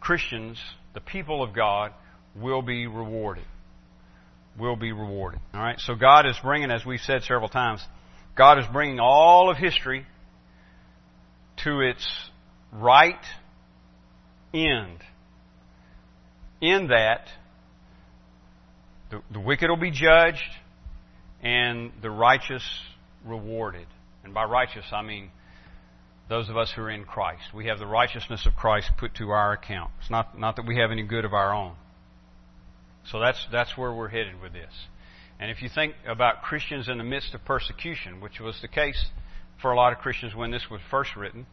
Christians, 0.00 0.58
the 0.94 1.02
people 1.02 1.42
of 1.42 1.54
God, 1.54 1.92
will 2.34 2.62
be 2.62 2.86
rewarded. 2.86 3.44
Will 4.58 4.74
be 4.74 4.90
rewarded. 4.90 5.38
All 5.52 5.60
right. 5.60 5.78
So 5.78 5.94
God 5.94 6.26
is 6.26 6.34
bringing, 6.42 6.70
as 6.70 6.86
we've 6.86 7.00
said 7.00 7.24
several 7.24 7.50
times, 7.50 7.84
God 8.34 8.58
is 8.58 8.64
bringing 8.72 9.00
all 9.00 9.50
of 9.50 9.58
history 9.58 10.06
to 11.64 11.80
its 11.80 12.30
right 12.72 13.20
end. 14.54 15.00
In 16.62 16.86
that, 16.86 17.26
the, 19.10 19.20
the 19.30 19.40
wicked 19.40 19.68
will 19.68 19.76
be 19.76 19.90
judged 19.90 20.40
and 21.42 21.92
the 22.00 22.10
righteous 22.10 22.66
rewarded. 23.26 23.88
And 24.24 24.32
by 24.32 24.44
righteous, 24.44 24.86
I 24.90 25.02
mean 25.02 25.30
those 26.28 26.48
of 26.48 26.56
us 26.56 26.72
who 26.74 26.82
are 26.82 26.90
in 26.90 27.04
Christ. 27.04 27.42
We 27.54 27.66
have 27.66 27.78
the 27.78 27.86
righteousness 27.86 28.44
of 28.46 28.54
Christ 28.54 28.90
put 28.98 29.14
to 29.16 29.30
our 29.30 29.52
account. 29.52 29.90
It's 30.00 30.10
not, 30.10 30.38
not 30.38 30.56
that 30.56 30.66
we 30.66 30.76
have 30.76 30.90
any 30.90 31.02
good 31.02 31.24
of 31.24 31.32
our 31.32 31.54
own. 31.54 31.74
So 33.10 33.18
that's, 33.18 33.46
that's 33.50 33.76
where 33.78 33.92
we're 33.92 34.08
headed 34.08 34.40
with 34.40 34.52
this. 34.52 34.72
And 35.40 35.50
if 35.50 35.62
you 35.62 35.70
think 35.72 35.94
about 36.06 36.42
Christians 36.42 36.88
in 36.88 36.98
the 36.98 37.04
midst 37.04 37.34
of 37.34 37.44
persecution, 37.44 38.20
which 38.20 38.40
was 38.40 38.58
the 38.60 38.68
case 38.68 39.06
for 39.62 39.72
a 39.72 39.76
lot 39.76 39.92
of 39.92 40.00
Christians 40.00 40.34
when 40.34 40.50
this 40.50 40.66
was 40.70 40.80
first 40.90 41.16
written, 41.16 41.46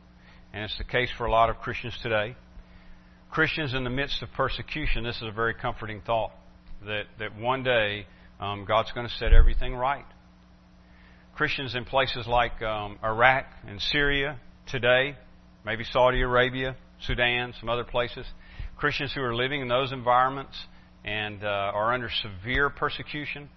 and 0.53 0.63
it's 0.63 0.77
the 0.77 0.83
case 0.83 1.09
for 1.17 1.25
a 1.25 1.31
lot 1.31 1.49
of 1.49 1.57
Christians 1.57 1.97
today, 2.01 2.35
Christians 3.31 3.73
in 3.73 3.83
the 3.83 3.89
midst 3.89 4.21
of 4.21 4.29
persecution, 4.33 5.03
this 5.03 5.17
is 5.17 5.23
a 5.23 5.31
very 5.31 5.53
comforting 5.53 6.01
thought 6.01 6.31
that, 6.85 7.03
that 7.19 7.37
one 7.37 7.63
day 7.63 8.07
um, 8.39 8.65
God's 8.65 8.91
going 8.91 9.07
to 9.07 9.13
set 9.13 9.31
everything 9.31 9.75
right. 9.75 10.05
Christians 11.35 11.75
in 11.75 11.85
places 11.85 12.27
like 12.27 12.61
um, 12.61 12.97
Iraq 13.03 13.45
and 13.67 13.81
Syria 13.81 14.39
today, 14.67 15.15
maybe 15.65 15.83
Saudi 15.83 16.21
Arabia, 16.21 16.75
Sudan, 17.01 17.53
some 17.59 17.69
other 17.69 17.83
places, 17.83 18.25
Christians 18.77 19.13
who 19.13 19.21
are 19.21 19.35
living 19.35 19.61
in 19.61 19.67
those 19.67 19.91
environments 19.91 20.55
and 21.03 21.43
uh, 21.43 21.47
are 21.47 21.93
under 21.93 22.09
severe 22.09 22.69
persecution, 22.69 23.49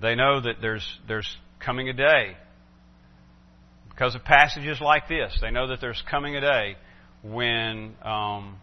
they 0.00 0.14
know 0.14 0.40
that 0.40 0.56
there's 0.60 0.86
there's 1.06 1.36
coming 1.64 1.88
a 1.88 1.92
day 1.92 2.36
because 3.90 4.14
of 4.14 4.24
passages 4.24 4.80
like 4.80 5.08
this. 5.08 5.36
They 5.40 5.50
know 5.50 5.68
that 5.68 5.80
there's 5.80 6.02
coming 6.10 6.36
a 6.36 6.40
day 6.40 6.76
when 7.22 7.94
um, 8.02 8.58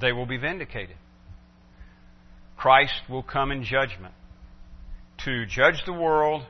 they 0.00 0.12
will 0.12 0.26
be 0.26 0.38
vindicated. 0.38 0.96
Christ 2.56 3.00
will 3.08 3.22
come 3.22 3.52
in 3.52 3.62
judgment 3.62 4.14
to 5.24 5.46
judge 5.46 5.82
the 5.86 5.92
world 5.92 6.42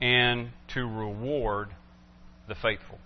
and 0.00 0.48
to 0.74 0.80
reward 0.80 1.68
the 2.48 2.54
faithful. 2.54 2.98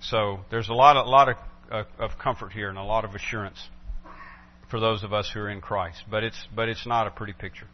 So 0.00 0.40
there's 0.50 0.68
a 0.68 0.74
lot, 0.74 0.96
of, 0.96 1.06
a 1.06 1.10
lot 1.10 1.28
of, 1.28 1.36
uh, 1.70 1.84
of 1.98 2.18
comfort 2.18 2.52
here 2.52 2.68
and 2.68 2.78
a 2.78 2.84
lot 2.84 3.04
of 3.04 3.14
assurance 3.14 3.68
for 4.70 4.80
those 4.80 5.02
of 5.02 5.12
us 5.12 5.30
who 5.32 5.40
are 5.40 5.50
in 5.50 5.60
Christ. 5.60 6.04
But 6.10 6.24
it's 6.24 6.46
but 6.54 6.68
it's 6.68 6.86
not 6.86 7.06
a 7.06 7.10
pretty 7.10 7.32
picture. 7.32 7.66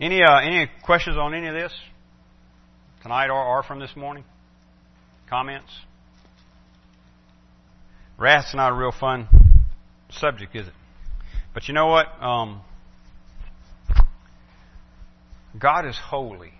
Any 0.00 0.22
uh, 0.22 0.38
any 0.40 0.70
questions 0.84 1.16
on 1.16 1.34
any 1.34 1.46
of 1.46 1.54
this 1.54 1.72
tonight 3.02 3.28
or, 3.28 3.42
or 3.42 3.62
from 3.62 3.78
this 3.80 3.94
morning? 3.96 4.24
Comments? 5.30 5.70
Wrath's 8.18 8.54
not 8.54 8.72
a 8.72 8.74
real 8.74 8.92
fun 8.92 9.28
subject, 10.10 10.54
is 10.54 10.68
it? 10.68 10.72
But 11.52 11.68
you 11.68 11.74
know 11.74 11.86
what? 11.86 12.06
Um, 12.20 12.60
God 15.58 15.86
is 15.86 15.96
holy. 15.96 16.52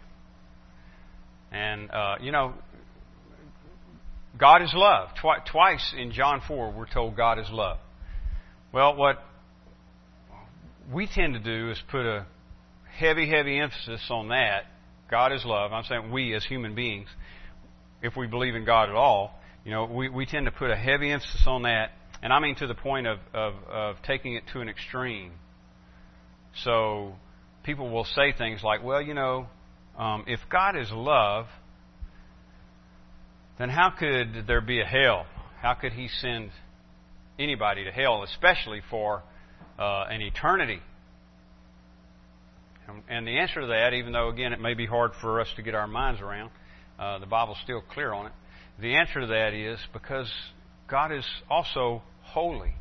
And, 1.52 1.90
uh, 1.90 2.16
you 2.20 2.32
know, 2.32 2.54
God 4.38 4.62
is 4.62 4.72
love. 4.74 5.10
Twi- 5.20 5.42
twice 5.50 5.94
in 5.96 6.12
John 6.12 6.42
4, 6.46 6.72
we're 6.72 6.86
told 6.86 7.16
God 7.16 7.38
is 7.38 7.48
love. 7.50 7.78
Well, 8.72 8.96
what 8.96 9.22
we 10.92 11.06
tend 11.06 11.34
to 11.34 11.40
do 11.40 11.70
is 11.70 11.80
put 11.90 12.04
a 12.04 12.26
heavy, 12.98 13.28
heavy 13.28 13.58
emphasis 13.58 14.04
on 14.10 14.28
that. 14.28 14.64
God 15.10 15.32
is 15.32 15.44
love. 15.44 15.72
I'm 15.72 15.84
saying 15.84 16.10
we 16.10 16.34
as 16.34 16.44
human 16.44 16.74
beings, 16.74 17.08
if 18.02 18.16
we 18.16 18.26
believe 18.26 18.54
in 18.54 18.64
God 18.64 18.88
at 18.88 18.96
all, 18.96 19.38
you 19.64 19.70
know, 19.70 19.84
we, 19.84 20.08
we 20.08 20.26
tend 20.26 20.46
to 20.46 20.52
put 20.52 20.70
a 20.70 20.76
heavy 20.76 21.10
emphasis 21.10 21.44
on 21.46 21.62
that, 21.62 21.92
and 22.22 22.32
I 22.32 22.40
mean 22.40 22.56
to 22.56 22.66
the 22.66 22.74
point 22.74 23.06
of, 23.06 23.18
of, 23.32 23.54
of 23.70 23.96
taking 24.06 24.34
it 24.34 24.44
to 24.52 24.60
an 24.60 24.68
extreme. 24.68 25.32
So 26.64 27.14
people 27.62 27.90
will 27.90 28.04
say 28.04 28.32
things 28.36 28.62
like, 28.62 28.82
well, 28.82 29.00
you 29.00 29.14
know, 29.14 29.46
um, 29.96 30.24
if 30.26 30.40
God 30.50 30.76
is 30.76 30.90
love, 30.90 31.46
then 33.58 33.68
how 33.68 33.90
could 33.90 34.46
there 34.46 34.60
be 34.60 34.80
a 34.80 34.84
hell? 34.84 35.26
How 35.60 35.74
could 35.74 35.92
He 35.92 36.08
send 36.08 36.50
anybody 37.38 37.84
to 37.84 37.90
hell, 37.90 38.22
especially 38.22 38.80
for 38.90 39.22
uh, 39.78 40.04
an 40.08 40.20
eternity? 40.20 40.80
And 43.08 43.26
the 43.26 43.38
answer 43.38 43.62
to 43.62 43.66
that, 43.68 43.94
even 43.94 44.12
though 44.12 44.28
again 44.28 44.52
it 44.52 44.60
may 44.60 44.74
be 44.74 44.86
hard 44.86 45.12
for 45.20 45.40
us 45.40 45.48
to 45.56 45.62
get 45.62 45.74
our 45.74 45.86
minds 45.86 46.20
around, 46.20 46.50
uh, 46.98 47.18
the 47.18 47.26
Bible's 47.26 47.58
still 47.64 47.80
clear 47.80 48.12
on 48.12 48.26
it. 48.26 48.32
The 48.80 48.96
answer 48.96 49.22
to 49.22 49.26
that 49.28 49.54
is 49.54 49.78
because 49.92 50.30
God 50.88 51.12
is 51.12 51.24
also 51.48 52.02
holy. 52.22 52.74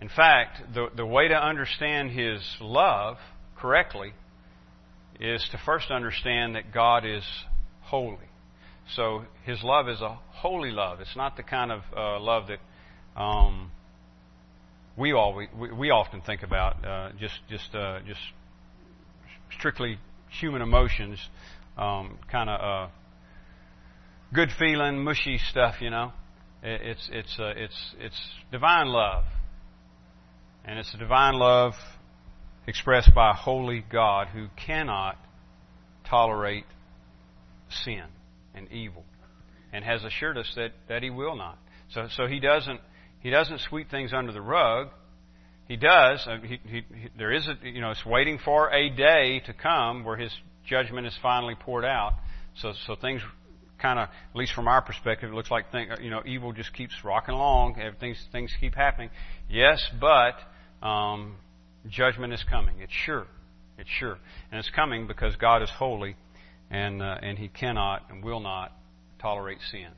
In 0.00 0.08
fact, 0.08 0.62
the, 0.72 0.88
the 0.96 1.04
way 1.04 1.28
to 1.28 1.34
understand 1.34 2.10
His 2.10 2.40
love 2.60 3.16
correctly 3.58 4.12
is 5.20 5.46
to 5.52 5.58
first 5.66 5.90
understand 5.90 6.54
that 6.54 6.72
God 6.72 7.04
is 7.04 7.24
holy. 7.82 8.16
So 8.94 9.24
His 9.44 9.62
love 9.62 9.88
is 9.88 10.00
a 10.00 10.18
holy 10.30 10.70
love. 10.70 11.00
It's 11.00 11.16
not 11.16 11.36
the 11.36 11.42
kind 11.42 11.70
of 11.70 11.82
uh, 11.96 12.20
love 12.20 12.48
that 12.48 13.20
um, 13.20 13.70
we 14.96 15.12
all 15.12 15.34
we, 15.34 15.48
we 15.72 15.90
often 15.90 16.20
think 16.20 16.42
about. 16.42 16.84
Uh, 16.84 17.10
just 17.18 17.38
just 17.48 17.74
uh, 17.74 18.00
just 18.06 18.20
strictly 19.56 19.98
human 20.28 20.62
emotions, 20.62 21.18
um, 21.76 22.18
kind 22.30 22.50
of 22.50 22.60
uh, 22.60 22.90
good 24.32 24.50
feeling, 24.58 25.02
mushy 25.02 25.38
stuff. 25.38 25.76
You 25.80 25.90
know, 25.90 26.12
it, 26.62 26.80
it's 26.82 27.08
it's 27.12 27.36
uh, 27.38 27.52
it's 27.56 27.94
it's 27.98 28.20
divine 28.50 28.88
love, 28.88 29.24
and 30.64 30.78
it's 30.78 30.92
a 30.94 30.98
divine 30.98 31.34
love 31.34 31.74
expressed 32.66 33.14
by 33.14 33.30
a 33.30 33.34
holy 33.34 33.84
God 33.90 34.28
who 34.28 34.48
cannot 34.56 35.16
tolerate 36.08 36.66
sin 37.84 38.04
and 38.54 38.70
evil, 38.72 39.04
and 39.72 39.84
has 39.84 40.04
assured 40.04 40.38
us 40.38 40.50
that, 40.56 40.72
that 40.88 41.02
He 41.02 41.10
will 41.10 41.36
not. 41.36 41.58
So, 41.90 42.08
so 42.16 42.26
He 42.26 42.40
doesn't 42.40 42.80
He 43.20 43.30
doesn't 43.30 43.60
sweep 43.68 43.90
things 43.90 44.12
under 44.12 44.32
the 44.32 44.40
rug. 44.40 44.88
He 45.68 45.76
does. 45.76 46.26
Uh, 46.26 46.38
he, 46.42 46.60
he, 46.64 46.82
he, 46.94 47.08
there 47.16 47.32
is 47.32 47.46
a 47.46 47.56
you 47.66 47.80
know 47.80 47.90
it's 47.90 48.04
waiting 48.04 48.38
for 48.44 48.72
a 48.72 48.90
day 48.90 49.40
to 49.46 49.52
come 49.52 50.04
where 50.04 50.16
His 50.16 50.32
judgment 50.66 51.06
is 51.06 51.16
finally 51.22 51.54
poured 51.54 51.84
out. 51.84 52.14
So 52.56 52.72
so 52.86 52.96
things 52.96 53.22
kind 53.80 53.98
of, 53.98 54.08
at 54.08 54.36
least 54.36 54.52
from 54.52 54.68
our 54.68 54.82
perspective, 54.82 55.30
it 55.30 55.34
looks 55.34 55.50
like 55.50 55.72
thing, 55.72 55.88
you 56.02 56.10
know 56.10 56.22
evil 56.26 56.52
just 56.52 56.72
keeps 56.74 56.94
rocking 57.04 57.34
along. 57.34 57.80
Everything 57.80 58.14
things 58.32 58.52
keep 58.60 58.74
happening. 58.74 59.10
Yes, 59.48 59.80
but 60.00 60.34
um, 60.86 61.36
Judgment 61.88 62.32
is 62.32 62.44
coming. 62.48 62.76
It's 62.80 62.92
sure. 62.92 63.26
It's 63.78 63.88
sure. 63.98 64.18
And 64.50 64.58
it's 64.58 64.70
coming 64.70 65.06
because 65.06 65.36
God 65.36 65.62
is 65.62 65.70
holy 65.70 66.16
and, 66.70 67.02
uh, 67.02 67.16
and 67.22 67.38
He 67.38 67.48
cannot 67.48 68.10
and 68.10 68.24
will 68.24 68.40
not 68.40 68.72
tolerate 69.20 69.58
sin. 69.70 69.88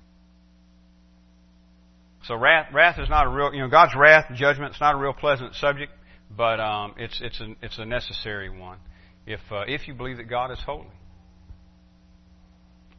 So 2.25 2.37
wrath, 2.37 2.69
wrath 2.73 2.99
is 3.01 3.09
not 3.09 3.27
a 3.27 3.31
real, 3.31 3.53
you 3.53 3.61
know, 3.61 3.69
God's 3.69 3.95
wrath, 3.97 4.27
judgment, 4.35 4.73
it's 4.73 4.81
not 4.81 4.95
a 4.95 4.99
real 4.99 5.13
pleasant 5.13 5.55
subject, 5.57 5.93
but 6.37 6.61
um, 6.61 6.95
it's, 6.97 7.21
it's, 7.21 7.41
a, 7.41 7.55
it's 7.63 7.79
a 7.79 7.85
necessary 7.85 8.49
one 8.49 8.79
if, 9.27 9.41
uh, 9.51 9.65
if 9.67 9.89
you 9.89 9.95
believe 9.95 10.19
that 10.19 10.29
God 10.29 10.51
is 10.51 10.59
holy. 10.65 10.87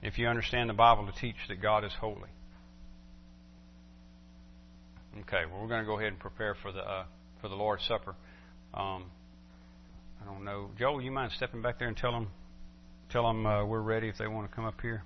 If 0.02 0.18
you 0.18 0.28
understand 0.28 0.70
the 0.70 0.74
Bible 0.74 1.06
to 1.06 1.20
teach 1.20 1.36
that 1.48 1.62
God 1.62 1.86
is 1.86 1.92
holy. 2.00 2.30
Okay, 5.22 5.44
well, 5.50 5.62
we're 5.62 5.68
going 5.68 5.82
to 5.82 5.86
go 5.86 5.98
ahead 5.98 6.10
and 6.10 6.20
prepare 6.20 6.56
for 6.62 6.72
the, 6.72 6.80
uh, 6.80 7.06
for 7.40 7.48
the 7.48 7.56
Lord's 7.56 7.86
Supper. 7.88 8.16
Um, 8.74 9.06
I 10.22 10.26
don't 10.26 10.44
know. 10.44 10.72
Joel, 10.78 11.02
you 11.02 11.12
mind 11.12 11.32
stepping 11.36 11.62
back 11.62 11.80
there 11.80 11.88
and 11.88 11.96
tell 11.96 12.12
them, 12.12 12.28
tell 13.10 13.24
them 13.28 13.46
uh, 13.46 13.64
we're 13.66 13.82
ready 13.82 14.08
if 14.08 14.18
they 14.18 14.28
want 14.28 14.50
to 14.50 14.56
come 14.56 14.66
up 14.66 14.82
here? 14.82 15.04